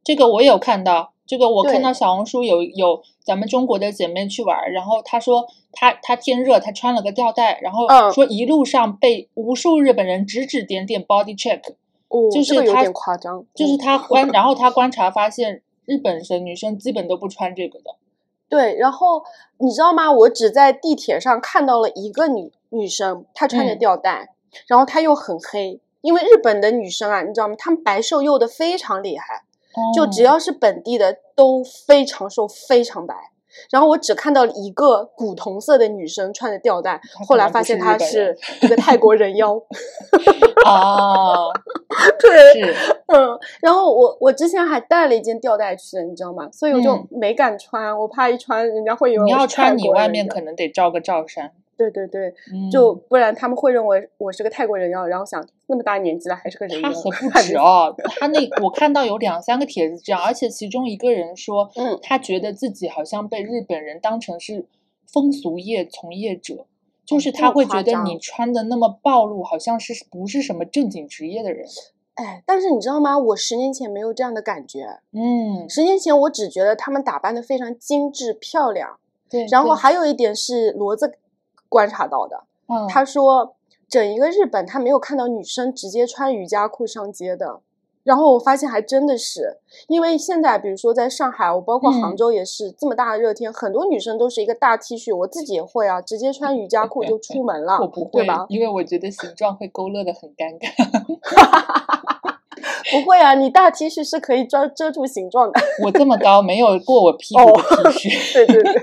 [0.03, 11.61] 这个我有看到，这个我看到小红书有有咱们中国的姐妹去玩，然后她说她她天热，她穿了个吊带，然后说一路上被无数日本人指指点点 body check，
[12.09, 17.95] 哦，就是有点夸张，就是她 观，然后她观察发现，日本的女生基本都不穿这个的。
[18.53, 19.23] 对，然后
[19.57, 20.11] 你知道吗？
[20.11, 24.29] 我只在地铁上看到了一个女女生，她穿着吊带，
[24.67, 25.81] 然后她又很黑。
[26.01, 27.55] 因为日本的女生啊，你知道吗？
[27.57, 29.41] 她们白瘦幼的非常厉害，
[29.95, 33.15] 就只要是本地的都非常瘦，非常白。
[33.71, 39.53] 然后我只看到了一个古铜色的女生穿着吊带，后来发现她是一个泰国人妖。
[40.65, 41.51] 哦，
[42.19, 42.73] 对，
[43.07, 46.47] 嗯，然后我我之前还带了一件吊带去的，你知道吗？
[46.51, 51.51] 所以我就没敢穿，我怕一穿人家会以为你要穿，你外面可能得罩个罩衫。
[51.75, 52.33] 对对对，
[52.71, 56.89] 就不然他们会认为我是个泰国人妖，然后想那么大年纪了还是个人妖。
[56.89, 64.65] 他很不止哦，他那我看到有两三个帖子这样，而且其中一个人说，嗯，他觉得自己好像被日本人当成是
[65.11, 66.67] 风俗业从业者，
[67.05, 71.65] 就是他会觉得你穿的那么暴露，好像是不是什么正经职业的人。
[72.13, 73.17] 哎，但是你知道吗？
[73.17, 81.17] 我十年前没有这样的感觉，嗯，十年前我只觉得他们打扮的非常精致漂亮，对，然后还有一点是骡子。
[81.73, 82.43] 观察到的，
[82.87, 83.55] 他说
[83.89, 87.61] 整一个日本他没有看到女生直接穿瑜伽裤上街的，
[88.03, 89.57] 然后我发现还真的是，
[89.87, 98.45] 因为现在比如说在上海，我包括杭州也是这么大的热天，很多女生都是一个大 T 恤，我自己也会啊，直接穿瑜伽裤就出门了， 我不会，对吧？
[98.49, 100.69] 因为我觉得形状会勾勒的很尴尬。
[102.91, 105.61] 不会啊，你大 T 恤是可以遮遮住形状的。
[105.83, 107.51] 我这么高，没有过我屁股
[107.83, 108.33] 的 T 恤。
[108.33, 108.73] 对对对，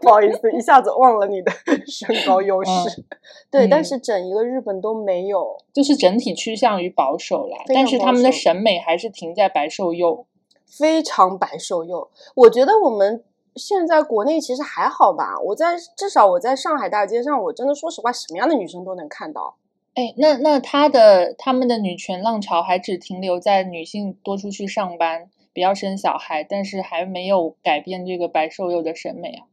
[0.00, 1.52] 不好意思，一下子忘了你的
[1.86, 3.04] 身高优势。
[3.50, 7.58] 对，但是整一个日本都没有，就是整体趋向于保守啦。
[7.66, 10.26] 但是他们的审美还是停在白瘦幼。
[10.66, 12.10] 非常白瘦幼。
[12.34, 13.22] 我觉得我们
[13.54, 19.54] 现在国内其实还好吧，我在至少我在上海大街上，我真的说实话，什么样的女生都能看到。
[19.94, 29.46] 哎，那那他的他们的女权浪潮还只停留在女性多出去上班，不要生小孩，但是还没有改变这个白瘦幼的审美啊。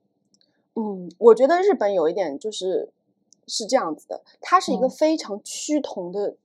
[0.75, 2.91] 嗯，我觉得日本有一点就是
[3.45, 6.35] 是这样子的，它是一个非常趋同的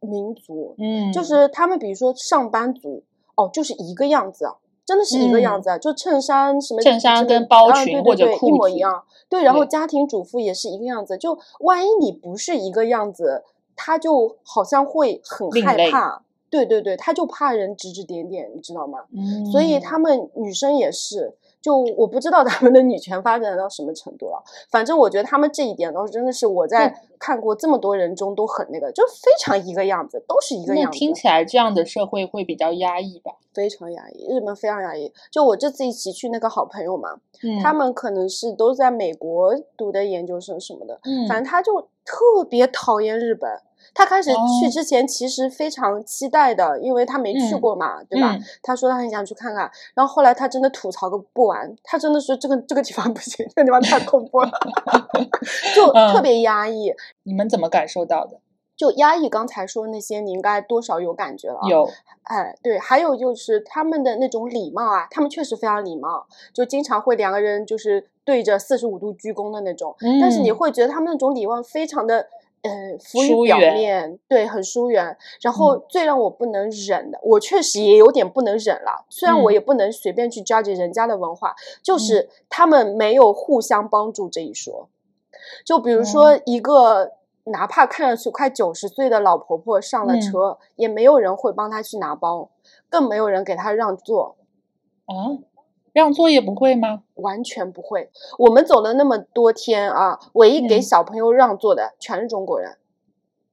[0.00, 3.04] 民族，嗯，就是他们比如说上班族
[3.36, 4.46] 哦，就是一个样子，
[4.86, 9.04] 真的是一个样子，就衬衫什么衬衫跟包裙或者裤一模一样。
[9.28, 13.42] 对，然后家庭主妇也是一个样子，就万一你不是一个样子，
[13.74, 16.22] 他就好像会很害怕。
[16.50, 19.00] 对对对，他就怕人指指点点，你知道吗？
[19.12, 21.34] 嗯，所以他们女生也是。
[21.64, 30.98] 就我不知道他们的女权发展到什么程度了，反正我觉得他们这一点倒是真的是我在看过这么多人中都很那个，就非常一个样子，都是一个样子。
[30.98, 33.32] 听起来这样的社会会比较压抑吧？
[33.54, 35.10] 非常压抑，日本非常压抑。
[35.30, 37.16] 就我这次一起去那个好朋友嘛，
[37.62, 43.50] 他们可能是都在美国读的研究生什么的，嗯，反正他就特别讨厌日本。
[43.94, 44.30] 他开始
[44.60, 48.36] 去之前其实非常期待的，因为他没去过嘛，对吧？
[48.60, 54.50] 他说他很想去看看，然后后来他真的吐槽个不完，他真的说这个这个地方 不行，这个地方太恐怖了，
[55.74, 56.92] 就特别压抑。
[57.22, 58.40] 你们怎么感受到的？
[58.76, 61.60] 就压抑，刚才说那些你应该多少有感觉了。
[61.70, 61.88] 有，
[62.24, 72.26] 哎，对，还有就是他们的那种礼貌啊，他们确实非常礼貌，就经常会两个人就是对着四十五度鞠躬的那种，但是你会觉得他们那种礼貌非常的。
[72.66, 75.14] 嗯，浮于表面，对，很疏远。
[75.42, 79.04] 然后最让我不能忍的，我确实也有点不能忍了。
[79.10, 84.88] 虽然我也不能随便去 judge 人家的文化，就是他们没有互相帮助这一说。
[85.62, 87.12] 就比如说一个
[87.44, 92.48] 哪怕看上去快九十岁的老婆婆上了车，也没有人会帮她去拿包，
[92.88, 94.36] 更没有人给她让座。
[95.04, 95.36] 啊？
[95.94, 97.04] 让座也不会吗？
[97.14, 98.10] 完全不会。
[98.36, 102.76] 我们走了那么多天啊，唯一给小朋友让座的全是中国人。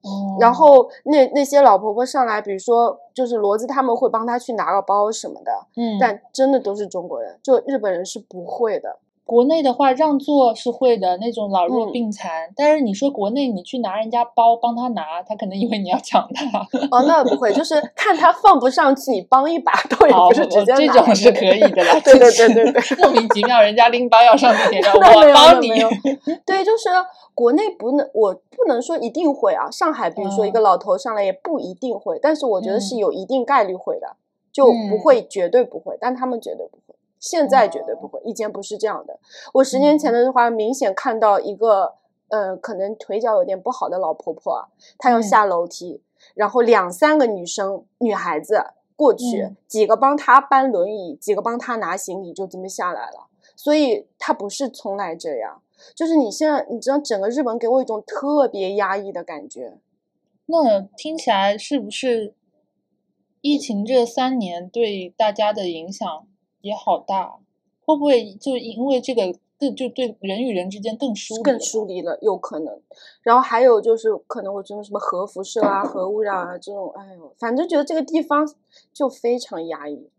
[0.03, 0.37] 嗯。
[0.39, 5.51] 然后那那些老婆婆上来，比如说就是骡子他们会帮他去拿个包什么的。
[5.77, 5.97] 嗯。
[5.99, 8.97] 但真的都是中国人，就日本人是不会的。
[9.23, 16.59] 国内的话，让座是会的那种老弱病残，但是你说国内你去拿人家包帮他拿，他可能以为你要抢他。
[16.91, 21.97] 哦，那不会，就是看他放不上去，你帮一把，倒也不是直接这种是可以的啦。
[22.01, 24.99] 对对对对对， 莫名其妙，人家拎包要上地铁， 我
[25.33, 25.69] 帮你。
[26.45, 26.89] 对，就是
[27.33, 29.71] 国内不能，我不能说一定会啊。
[29.71, 34.17] 上海，比如说一个老头上来也不一定会，但是我觉得是有一定概率会的，
[34.51, 36.95] 就不会绝对不会，但他们绝对不会。
[37.21, 39.19] 现在绝对不会，以前不是这样的。
[39.53, 41.93] 我十年前的话，明显看到一个，
[42.29, 44.67] 呃，可能腿脚有点不好的老婆婆，
[44.97, 46.01] 她要下楼梯，
[46.33, 48.63] 然后两三个女生、女孩子
[48.95, 53.27] 过去，几个帮她搬轮椅，几个帮她拿行李，就这么下来了。
[53.55, 55.61] 所以她不是从来这样，
[55.95, 59.77] 就是你现在，你知道，整个日本给我一种特别压抑的感觉。
[60.47, 62.33] 那听起来是不是
[63.41, 66.27] 疫情这三年对大家的影响？
[66.61, 67.39] 也好大，
[67.85, 72.17] 会不会就因为这个更就对人与人之间更疏更疏离了？
[72.21, 72.81] 有可能。
[73.21, 78.47] 然后还有就是可能我觉得什么核辐射啊、核污染啊这种，哎呦，反正觉得这个地方
[78.93, 80.09] 就非常压抑。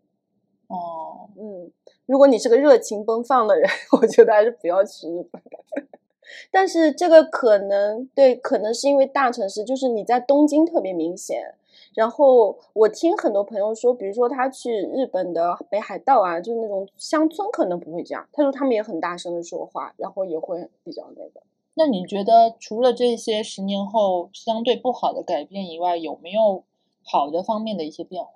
[0.68, 1.70] 哦，嗯，
[2.06, 3.68] 如果你是个热情奔放的人，
[4.00, 5.42] 我觉得还是不要去日本。
[6.50, 11.54] 但是这个可能对，可能是因为大城市，就是你在东京特别明显。
[11.94, 18.26] 然后我听很多朋友说，比如说他去日本的北海道啊，就是那种乡村，可能不会这样。
[18.32, 21.42] 他说他们也很大声的说话，然后也会比较那个。
[21.74, 26.64] 那你觉得除了这些十年后相对不好的改变以外，有没有
[27.02, 28.30] 好的方面的一些变化？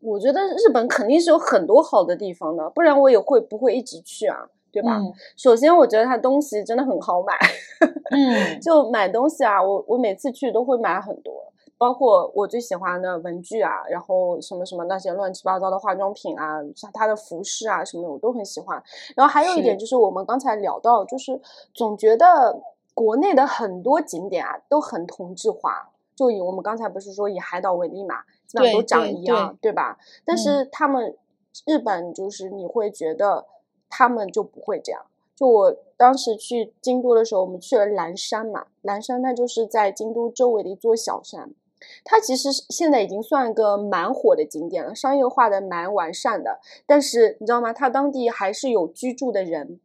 [0.00, 5.00] 我觉得日本肯定是有很多好的地方的，不然我也会不会一直去啊，对吧？
[5.36, 7.34] 首先，我觉得它东西真的很好买，
[8.10, 11.51] 嗯， 就买东西啊，我我每次去都会买很多。
[11.82, 18.80] 包括我最喜欢的文具啊，然后什么什么那些乱七八糟的化妆品啊，像它的服饰啊什么的，我都很喜欢。
[19.16, 21.40] 然后还有一点就是我们刚才聊到，就是
[21.74, 22.62] 总觉得
[22.94, 25.90] 国内的很多景点啊都很同质化。
[26.14, 29.98] 就以我们刚才不是说以海岛为例嘛，基本上都长一样，对吧？
[30.24, 31.16] 但是他们
[31.66, 33.44] 日本就是你会觉得
[33.90, 35.02] 他们就不会这样。
[35.34, 41.50] 就我当时去京都的时候，我们去了岚山嘛，岚山它就是在京都周围的一座小山。
[42.04, 46.58] 它其实现在已经算一个蛮火的景点了，商业化的蛮完善的。
[46.86, 47.72] 但是你知道吗？
[47.72, 49.80] 它当地还是有居住的人，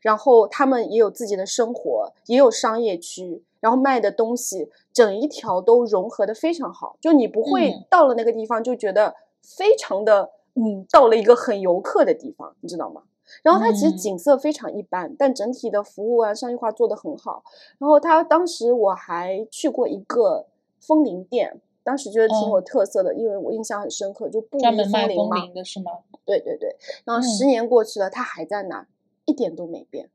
[0.00, 6.96] 然后他们也有自己的生活，也有商业区，然后卖的东西整一条都融合的非常好。
[7.00, 13.02] 就你不会到了那个地方就觉得非常的嗯，到了一个很游客的地方，你知道吗？
[13.42, 17.42] 然后它其实景色非常一般，但整体的服务啊、商业化做得很好。
[17.78, 20.44] 然后它当时我还去过一个
[20.82, 25.92] 风铃店，当时觉得挺有特色的，因为我印象很深刻，就不专门卖风铃的是吗？
[26.24, 26.76] 对对对。
[27.04, 28.86] 然后十年过去了，它还在那，
[29.24, 30.10] 一点都没变。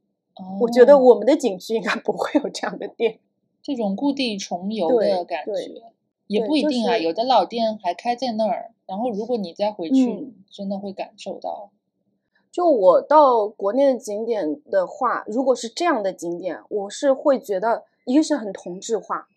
[0.61, 3.20] 我觉得我们的景区应该不会有这样的店，
[3.63, 5.82] 这种故地重游的感觉
[6.28, 6.97] 也不一定啊。
[6.97, 11.72] 有的老店还开在那儿，然后如果你再回去，真的会感受到。
[12.51, 19.28] 就我到国内的景点的话，如果是这样的景点，我是会觉得一个是很同质化，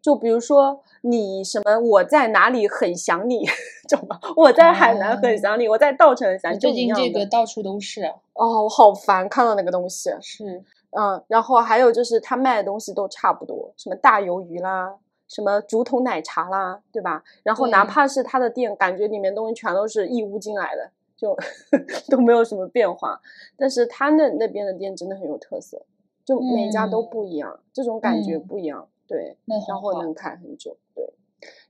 [0.00, 3.44] 就比如说你什么我在哪里很想你，
[3.88, 4.18] 知道吗？
[4.36, 6.58] 我在海南很想你，我在稻城很想你。
[6.58, 8.02] 最近这个到处都是
[8.34, 10.10] 哦，我好烦看到那个东西。
[10.20, 14.94] 是，嗯，然后还有就是他卖的东西都差不多，什么大鱿鱼啦，
[15.26, 17.22] 什么竹筒奶茶啦，对吧？
[17.42, 20.90] 然后哪怕是他的店，感觉里面东西全都是义乌进来的。
[21.18, 21.36] 就
[22.08, 23.20] 都没有什么变化，
[23.56, 25.82] 但是他那那边的店真的很有特色，
[26.24, 31.12] 就每家都不一样，这种感觉不一样，对，那然后能看很久，对。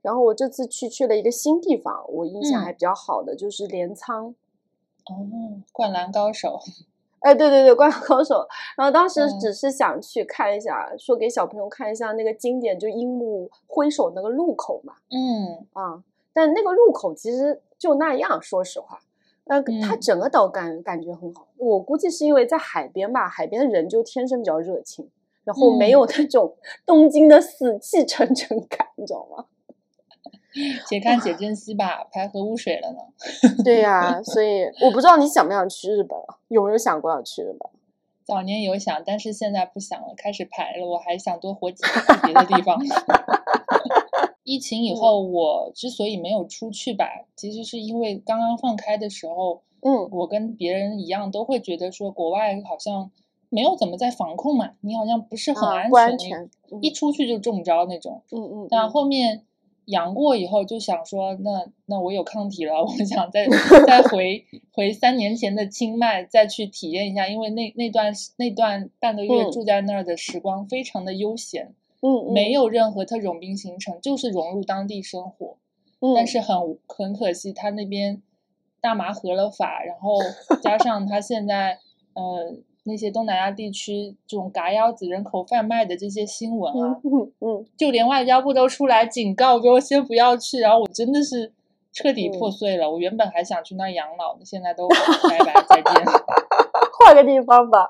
[0.02, 4.34] 然后我这次去去了一个新地方，我印象还比较好的就是镰仓，
[5.06, 6.58] 哦，灌篮高手，
[7.20, 8.46] 哎，对对对，灌篮高手。
[8.76, 15.66] 然后当时只是想去看一下，说给小朋友看一下那个经典，就樱木挥手那个路口嘛，嗯。
[15.74, 19.00] 啊，但那个路口其实就那样，说实话。
[19.44, 25.10] 呃，它整个岛感感觉很好，我估计是因为在海边吧，海边的人就天生比较热情，
[25.48, 29.46] 然后没有那种东京的死气沉沉感，你知道吗？
[30.86, 32.98] 且看且珍惜吧，排核污水了呢。
[33.64, 36.18] 对呀， 所以我不知道你想不想去日本，
[36.48, 37.70] 有没有想过要去日本？
[38.26, 40.86] 早年有想，但是现在不想了，开始排了。
[40.86, 42.78] 我还想多活几次别的地方。
[44.44, 53.10] 疫情以后，我之所以没有出去吧，其实是因为刚刚放开的时候，嗯，我跟别人一样都会觉得说国外好像
[53.50, 58.66] 没有怎么在防控嘛，你好像不是很安全，一出去就中招那种，嗯嗯。
[58.70, 59.44] 但后面
[59.86, 63.46] 阳过以后，就想说，那那我有抗体了， 我想再
[63.86, 71.74] 再回回三年前的清迈，再去体验一下，因为那那段那段半个月住在那儿的时光非常的悠闲。
[72.00, 75.56] 嗯，没有任何特种兵行程，就是融入当地生活。
[76.00, 78.22] 嗯，但是很很可惜，他那边
[78.80, 80.16] 大麻合了法，然后
[80.62, 81.80] 加上他现在
[82.14, 82.54] 呃
[82.88, 91.52] 那些东南亚地区这种嘎腰子人口贩卖的这些新闻啊，嗯嗯，就连外交部都出来警告说先不要去，然后我真的是
[91.92, 92.90] 彻底破碎了。
[92.90, 96.04] 我原本还想去那养老，现在都拜拜再见，
[96.98, 97.88] 换个地方吧。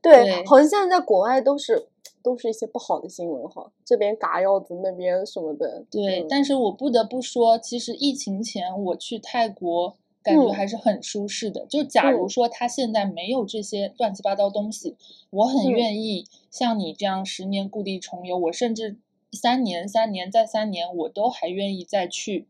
[0.00, 1.88] 对，好像现在在国外都是。
[2.22, 5.84] 都是一些不好的新闻哈，这边嘎腰子，那边什么的。
[5.90, 9.94] 对，但是我不得不说，其实疫情前我去泰国，
[10.24, 11.66] 感觉还是很舒适的。
[11.66, 14.96] 就假如说他现在没有这些乱七八糟东西，
[15.30, 18.96] 我很愿意像你这样十年故地重游，我甚至
[19.30, 22.48] 三年、三年再三年，我都还愿意再去。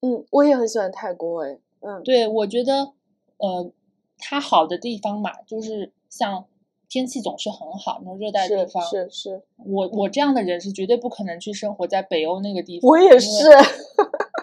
[0.00, 1.58] 嗯，我也很喜欢泰国哎。
[1.80, 2.92] 嗯，对，我觉得，
[3.38, 3.70] 呃，
[4.18, 6.46] 它好的地方嘛，就是像。
[6.88, 9.42] 天气总是很好，那种热带地方是是。
[9.64, 12.86] 我我这样的人是绝对不可能去生活在北欧那个地方。
[12.86, 13.28] 我也是，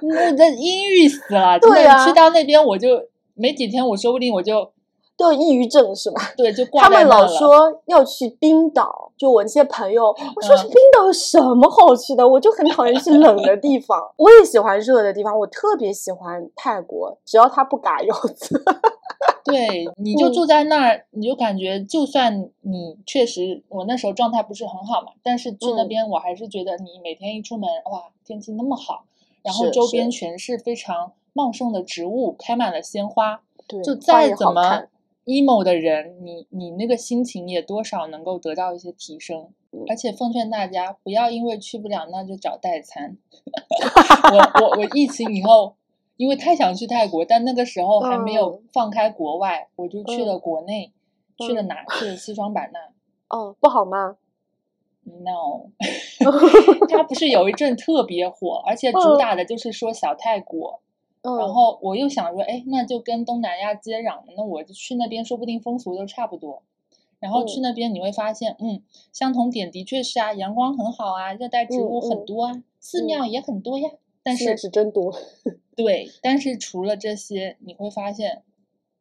[0.02, 1.60] 那那阴郁死了。
[1.60, 3.02] 对呀，去到那边我就
[3.36, 4.72] 没几天，我说不定我就
[5.18, 6.22] 都有抑郁症是吧？
[6.38, 12.28] 对，就他们老说要去冰岛，就我那些朋友，我说是冰岛有什么好去的？
[12.28, 18.64] 我就很讨厌去冷的地方， 我也喜欢热的地方，我特别喜欢泰国，只要它不嘎腰子。
[19.43, 29.06] 对，你就住在那儿，你就感觉，就算你确实我那时候状态不是很好嘛，但是去那边我还是觉得你每天一出门，哇，天气那么好，
[29.44, 34.88] 然后周边全是非常茂盛的植物，开满了鲜花，对就再怎么
[35.26, 39.50] emo 的人，你你那个心情也多少能够得到一些提升。
[39.88, 43.18] 而且奉劝大家，不要因为去不了那就找代餐。
[44.34, 45.76] 我我我疫情以后。
[46.20, 50.92] 因为太想去泰国，但那个时候还没有放开国外，我就去了国内，
[51.38, 51.86] 去了哪？
[51.98, 52.80] 去了西双版纳。
[53.30, 54.18] 哦，不好吗
[55.04, 55.72] ？No，
[56.89, 60.82] 它不是有一阵特别火，而且主打的就是说小泰国。
[61.22, 66.64] 然后我又想说，哎，那就跟东南亚接壤，那我就去那边，说不定风俗都差不多。
[67.20, 73.90] 然后去那边你会发现，嗯，相同点的确是啊，阳光很好啊，热带植物很多啊，寺庙也很多呀。
[74.23, 75.14] 但是是真多。
[75.76, 78.44] 对，但是除了这些，你会发现，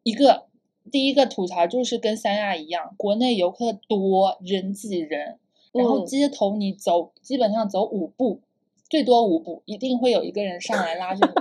[0.02, 0.46] 一个
[0.90, 5.38] 第一个吐槽就是跟三亚一样，国内游客多，人挤人，
[5.72, 8.40] 然后街头你走，基本上走五步，
[8.88, 11.32] 最多五步，一定会有一个人上来拉着你。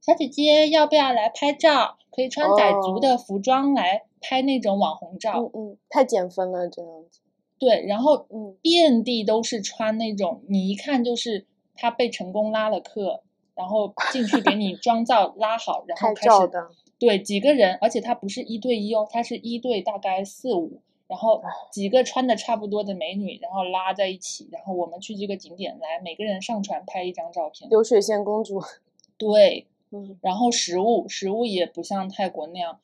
[0.00, 1.98] 小姐姐要不要来拍照？
[2.10, 5.32] 可以穿傣族的服装来拍那种网红照。
[5.38, 7.20] 嗯嗯，太减分了这样子。
[7.58, 13.22] 对，然后嗯，遍地都是穿那种，你一看就是他被成功拉了客，
[13.54, 16.50] 然后进去给你妆造拉好，然后开始。
[16.98, 27.70] 对，几个人，而且他不是一对一哦，他是一对大概四五，然后几个穿的差不多的美女，然后拉在一起，然后我们去这个景点来，每个人上传拍一张照片。
[27.70, 28.62] 流水线公主。
[29.18, 29.66] 对。
[30.20, 32.80] 然后食物，食物也不像泰国那样，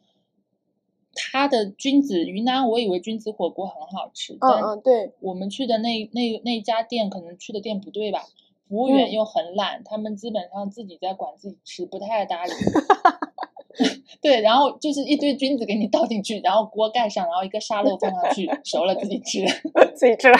[1.15, 4.39] 它的君子云南，我以为君子火锅很好吃。
[4.41, 8.25] 嗯嗯，对，我们去的那那那家店，可能去的店不对吧？
[8.69, 12.53] 服务员又很懒，他们基本上自己在管自己吃，不太搭理。
[14.21, 19.45] 对，然后就是一堆菌子给你倒进去，然后锅盖上，然后一个沙漏放上去，熟了自己吃，
[19.95, 20.39] 自己吃了，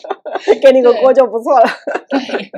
[0.62, 1.66] 给你个锅就不错了。
[2.08, 2.50] 对，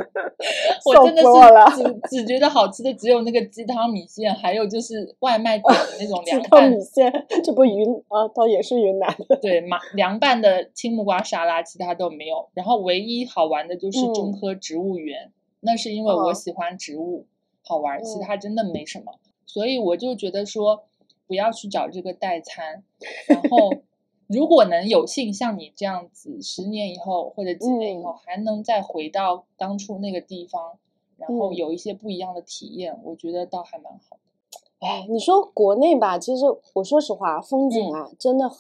[0.85, 7.13] 我真的是只只觉得好吃的只有那个鸡汤米线，还有就是外卖点的那种凉拌米线，
[7.45, 9.37] 这不云啊，倒也是云南的。
[9.37, 12.49] 对，麻凉拌的青木瓜沙拉，其他都没有。
[12.55, 15.31] 然后唯一好玩的就是中科植物园，
[15.61, 17.27] 那是因为我喜欢植物，
[17.65, 19.13] 好玩，其他真的没什么。
[19.47, 20.83] 所以我就觉得说，
[21.27, 22.83] 不要去找这个代餐。
[23.27, 23.73] 然后，
[24.27, 30.79] 如果能有幸像你这样子，十年以后或者几年以后还能再回到当初那个地方，
[31.17, 34.87] 然后有一些不一样的体验，我觉得倒还蛮好的。
[34.87, 36.45] 哎，你说国内吧，其实
[36.75, 38.51] 我说实话，风景啊，真的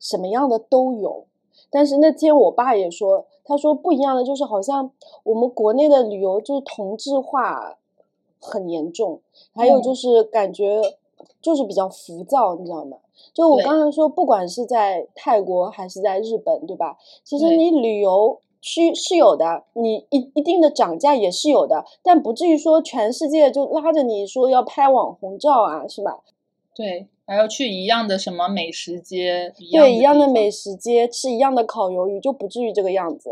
[0.00, 1.26] 什么样的都有。
[1.70, 4.90] 但是那天我爸也说，他说不一样的就是好像
[5.22, 7.78] 我们国内的旅游就是同质化。
[8.42, 9.20] 很严重，
[9.54, 10.82] 还有就是感觉
[11.40, 12.98] 就是比较浮躁，你知道吗？
[13.32, 16.98] 就我刚才说，不管是在泰国还是在日本，对吧？
[17.22, 26.20] 其实你旅游区是有的，你一一定的涨价也是有的，但不至于说全世界就拉着你说要拍网红照啊，是吧？
[26.74, 33.30] 对，还要去一样的什么美食街，对，一样的美食街吃一样的烤鱿鱼，就不至于这个样子。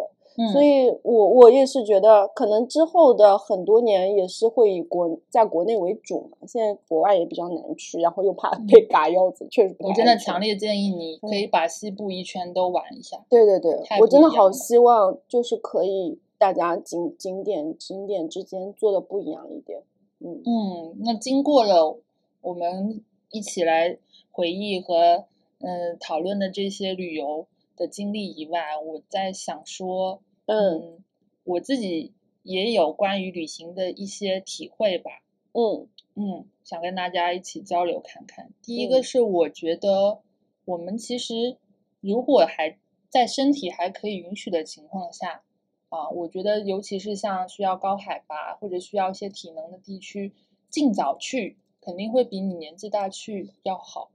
[0.52, 6.38] 所以，我我也是觉得，可能之后的很多年也是会以国在国内为主嘛。
[6.46, 9.76] 现在国外也比较难去，然后又怕被嘎腰子，确实。
[9.80, 13.18] 我真的强烈建议你可以把西部一圈都玩一下。
[13.28, 19.82] 对对对，我真的好希望就是可以大家景景点景点之间做的不一样一点。
[20.20, 21.98] 嗯嗯，那经过了
[22.40, 23.98] 我们一起来
[24.32, 25.24] 回忆和
[25.60, 27.46] 嗯讨论的这些旅游
[27.76, 30.20] 的经历以外，我在想说。
[30.52, 31.04] 嗯，
[31.44, 32.12] 我自己
[32.42, 35.22] 也有关于旅行的一些体会吧。
[35.52, 35.86] 嗯
[36.16, 38.52] 嗯，想跟大家一起交流看看。
[38.60, 40.22] 第一个是，我觉得
[40.64, 41.56] 我们其实
[42.00, 42.76] 如果还
[43.08, 45.44] 在身体还可以允许的情况下，
[45.88, 50.32] 啊，我觉得尤其是像需要高海拔或者需要一些体能的地区，
[50.68, 54.10] 尽早去肯定会比你年纪大去要好。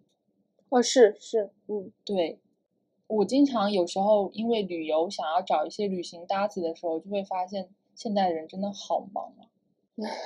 [0.68, 2.40] 哦，是是，嗯，对。
[3.08, 9.46] 我经常有时候因为旅游想要找一些旅行搭子的时候，就会发现现代人真的好忙啊！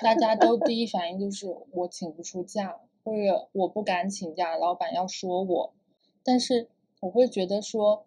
[0.01, 5.73] 大家都第一反应就是我请不出假，或者我不敢请假，老板要说我。
[6.23, 6.69] 但是
[7.01, 8.06] 我会觉得说，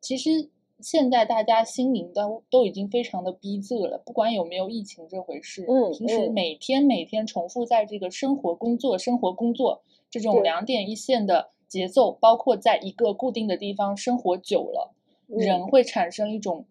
[0.00, 11.50] 其实现在大家心灵都都已经非常的逼仄了，不管有没有疫情这回事，嗯，平时每天每天重复在这个生活工作生活工作这种两点一线的。
[11.70, 14.92] 节奏包括在一个固定的地方生活久了，
[15.28, 16.66] 人会产生一种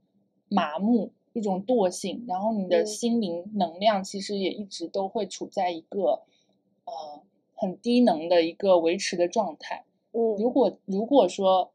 [0.50, 6.24] 麻木、一种惰性，然后你的心灵能量其实也一直都会处在一个
[6.84, 7.24] 呃
[7.56, 9.86] 很低能的一个维持的状态。
[10.12, 11.72] 嗯，如果如果说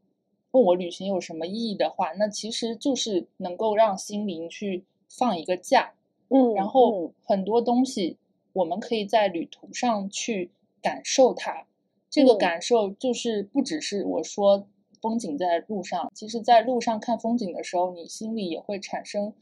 [0.50, 5.94] 问我旅行有什么意义的话，那其实就是能够让心灵去放一个假。
[6.28, 8.18] 嗯，然后很多东西
[8.52, 10.50] 我们可以在旅途上去
[10.82, 11.66] 感受它。
[12.14, 14.68] 这个感受就是不只是我说
[15.02, 19.32] 风景在路上，其实在路上看风景的时候，你心里也会产生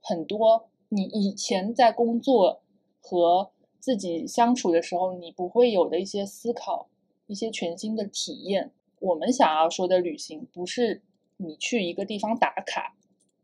[0.00, 2.62] 很多你以前在工作
[3.00, 3.50] 和
[3.80, 6.88] 自己相处的时候你不会有的一些思考，
[7.26, 8.70] 一些全新的体验。
[9.00, 11.02] 我们想要说的旅行，不是
[11.38, 12.94] 你去一个地方打卡、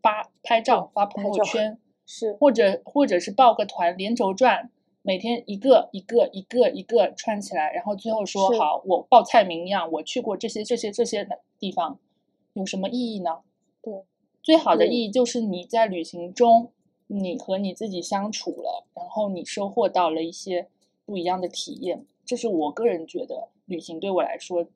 [0.01, 4.71] 发拍照、发朋友圈，是或者或者是报个团连轴转。
[5.09, 11.99] 每天一个一个一个一个串起来，然后最后说好，我报菜名一样，我去过这些这些这些的地方，
[12.53, 13.39] 有什么意义呢？
[13.81, 14.05] 对，
[14.43, 16.73] 最好的意义就是你在旅行中，
[17.07, 20.69] 你和你自己相处了，然后你收获到了一些
[21.07, 24.67] 不一样的体验，这是我个人觉得旅行对我来说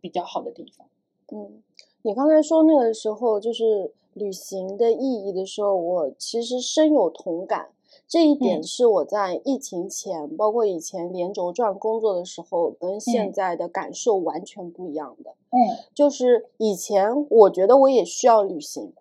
[0.00, 0.88] 比较好的地方。
[1.32, 1.62] 嗯，
[2.02, 7.68] 你刚才说那个时候就是旅行的意义的时候，我其实深有同感。
[8.08, 15.34] 这一点是我在疫情前，包括以前连轴转工作的时候，跟现在的感受完全不一样的。
[15.50, 18.92] 嗯，就是以前我觉得我也需要旅行，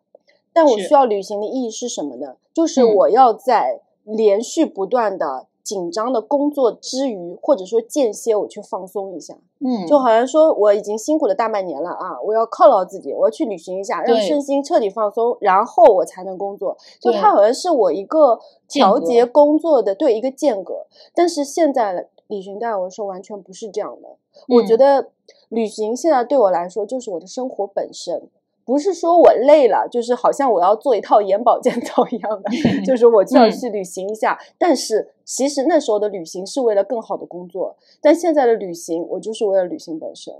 [0.51, 2.37] 但我需要旅行的意义是什么呢？
[2.53, 5.47] 就是我要在连续不断的。
[5.65, 16.77] 紧张的工作之余，或者说间歇，我去放松一下，嗯，就好像说我已经辛苦了大半年了啊，我要犒劳自己，我要去旅行一下，让身心彻底放松，然后我才能工作。
[17.01, 18.39] 就它好像是我一个
[18.69, 20.85] 调节工作的对一个间隔。
[21.15, 24.09] 但是现在旅行对我说完全不是这样的，
[24.49, 25.09] 我觉得
[25.49, 28.29] 旅行现在对我来说就是我的生活本身。
[28.65, 32.49] 不是说我累了，就是好像我要做一套眼保健 操一样的，
[32.83, 34.37] 就是我就要去旅行一下。
[34.57, 40.33] 但是其实那时候的旅行是为了更好的工作，但现在的旅行我就是为了旅行本身。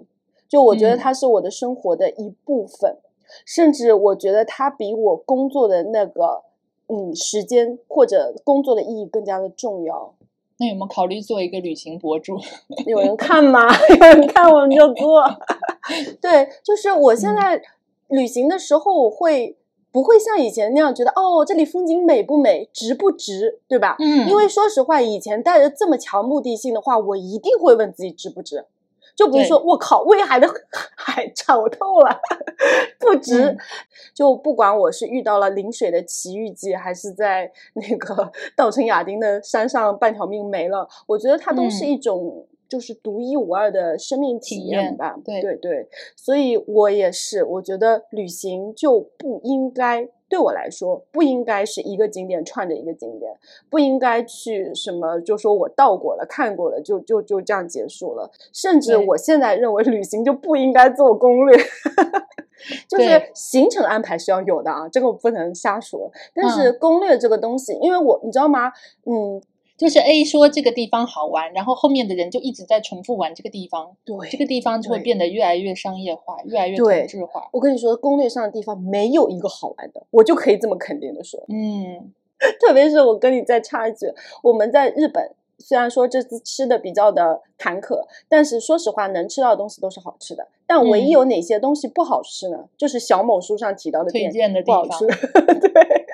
[0.49, 2.97] 就我觉得它是我的生活的一部分，
[3.45, 6.43] 甚至我觉得它比我工作的那个
[6.87, 10.13] 嗯时间或者工作的意义更加的重要。
[10.57, 12.37] 那有没有考虑做一个旅行博主？
[12.87, 13.67] 有人看吗？
[13.89, 15.23] 有人看我们就做。
[16.21, 17.61] 对，就是我现在。
[18.07, 19.57] 旅行的时候，我会
[19.91, 23.95] 不会像以前那样觉得哦，这里风景美不美，值不值，对吧？
[23.99, 28.65] 嗯，因为说实话，以前带着这么强目的性的话，我一定会问自己值不值。
[29.15, 30.47] 就比如说，我靠，威海的
[30.97, 32.19] 海丑透了，
[32.99, 33.55] 不值。
[34.13, 42.45] 就不管我是遇到了临水的奇遇记，还是在那个 稻城亚丁的山上半条命没了，我觉得它都是一种。
[42.67, 53.31] 就是独一无二的生命体验吧，对对对，所以我也是，我觉得旅行就不应该对我来说不应该是一个景点串着一个景点，
[53.69, 61.57] 不应该去什么就说我到过了看过了就就就这样结束了，甚至我现在认为旅行就不应该做攻略，
[62.89, 68.71] 就是行程安排是要有的啊，这个我不能瞎说，但是攻略这个东西，因为我你知道吗？
[69.05, 69.41] 嗯。
[69.77, 77.49] 就是 A 说这个地方好玩，然后后面的人就一直在重复玩这个地方，对，这个地方就会变得越来越商业化，越来越同质化。
[77.51, 81.43] 我跟你说，攻略上的地方没有一个好玩的，我就可以这么肯定的说。
[81.49, 82.13] 嗯，
[82.61, 84.07] 特别是我跟你再插一句，
[84.43, 90.47] 我们在日本虽然说这次吃的比较的坎坷，但是说实话，能吃到的东西都是好吃的。
[90.67, 92.65] 但唯一有哪些东西不好吃呢？
[92.77, 95.05] 就是小某书上提到的推荐的地方不好吃，
[95.59, 96.05] 对。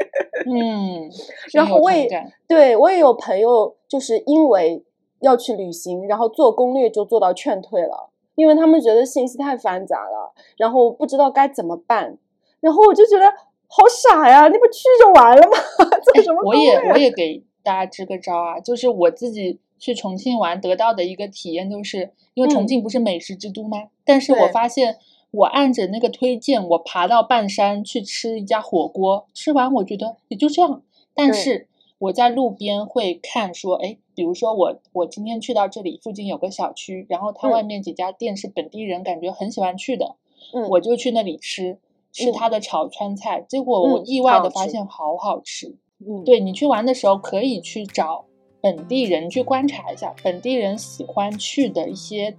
[0.46, 1.10] 嗯，
[1.54, 2.08] 然后我也
[2.48, 4.84] 对我也有朋友，就是因为
[5.20, 12.18] 要去旅行，然后做攻略就做到劝退了，因为他们觉得信息太繁杂了，然后不知道该怎么办。
[12.60, 13.26] 然后我就觉得
[13.68, 15.58] 好傻呀，你不去就完了吗？
[16.14, 23.78] 做什么我也我也给大家支个招啊，就是我自己去重庆玩得到的一个体验，就是因为重庆不是美食之都吗？
[24.06, 24.98] 但是我发现。
[25.32, 30.82] 我按着那个推荐，我爬到半山去吃一家火锅，吃完我觉得也就这样。
[31.16, 31.68] 但是
[31.99, 40.16] 我在路边会看说，哎，比如说我我今天去到这里附近有个小区，然后它外面几家店是本地人感觉很喜欢去的，
[40.53, 41.78] 嗯，我就去那里吃
[42.12, 45.78] 吃它的炒川菜，结果我意外的发现好好吃。
[46.06, 48.26] 嗯，对你去玩的时候可以去找
[48.60, 52.36] 本地人去观察一下，本地人喜欢去的一些。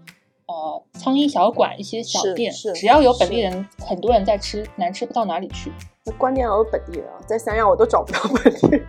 [0.47, 5.73] 呃，苍蝇小馆一些小店，只要有本地人，很多人在吃，难吃不到哪里去。
[6.05, 8.87] 那关键要有本地人，在三亚我都找不到本地人。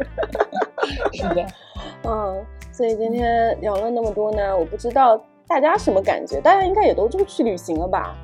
[1.13, 1.45] 是的，
[2.03, 8.15] 嗯，所以今天聊了那么多呢，我不知道大家什么感觉，大家应该也都出去旅行了吧？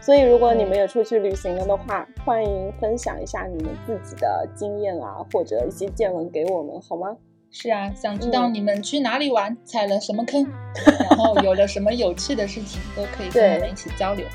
[0.00, 7.14] 所以如果你们也出去旅行了的话，欢迎分享一下你们自己的经验啊，或者一些见闻给我们，好吗？
[7.50, 10.46] 是啊，想知道你们去哪里玩，踩了什么坑，
[11.10, 14.26] 然后有了什么有趣的事情，都可以跟我们一起交流。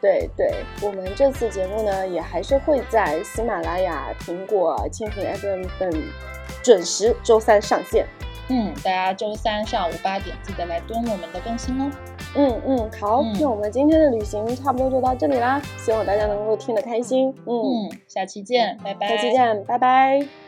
[0.00, 6.02] 对对，我们这次节目呢，也还是会在喜马拉雅、苹果、蜻蜓 FM 等
[6.62, 8.06] 准时周三上线。
[8.50, 11.90] 嗯，大家周三上午八点记得来蹲我们的更新哦。
[12.36, 17.34] 嗯嗯，好，那我们今天的旅行差不多就到这里啦，希望大家能够听得开心。
[17.46, 19.08] 嗯，下期见，拜拜。
[19.08, 20.47] 下期见，拜拜。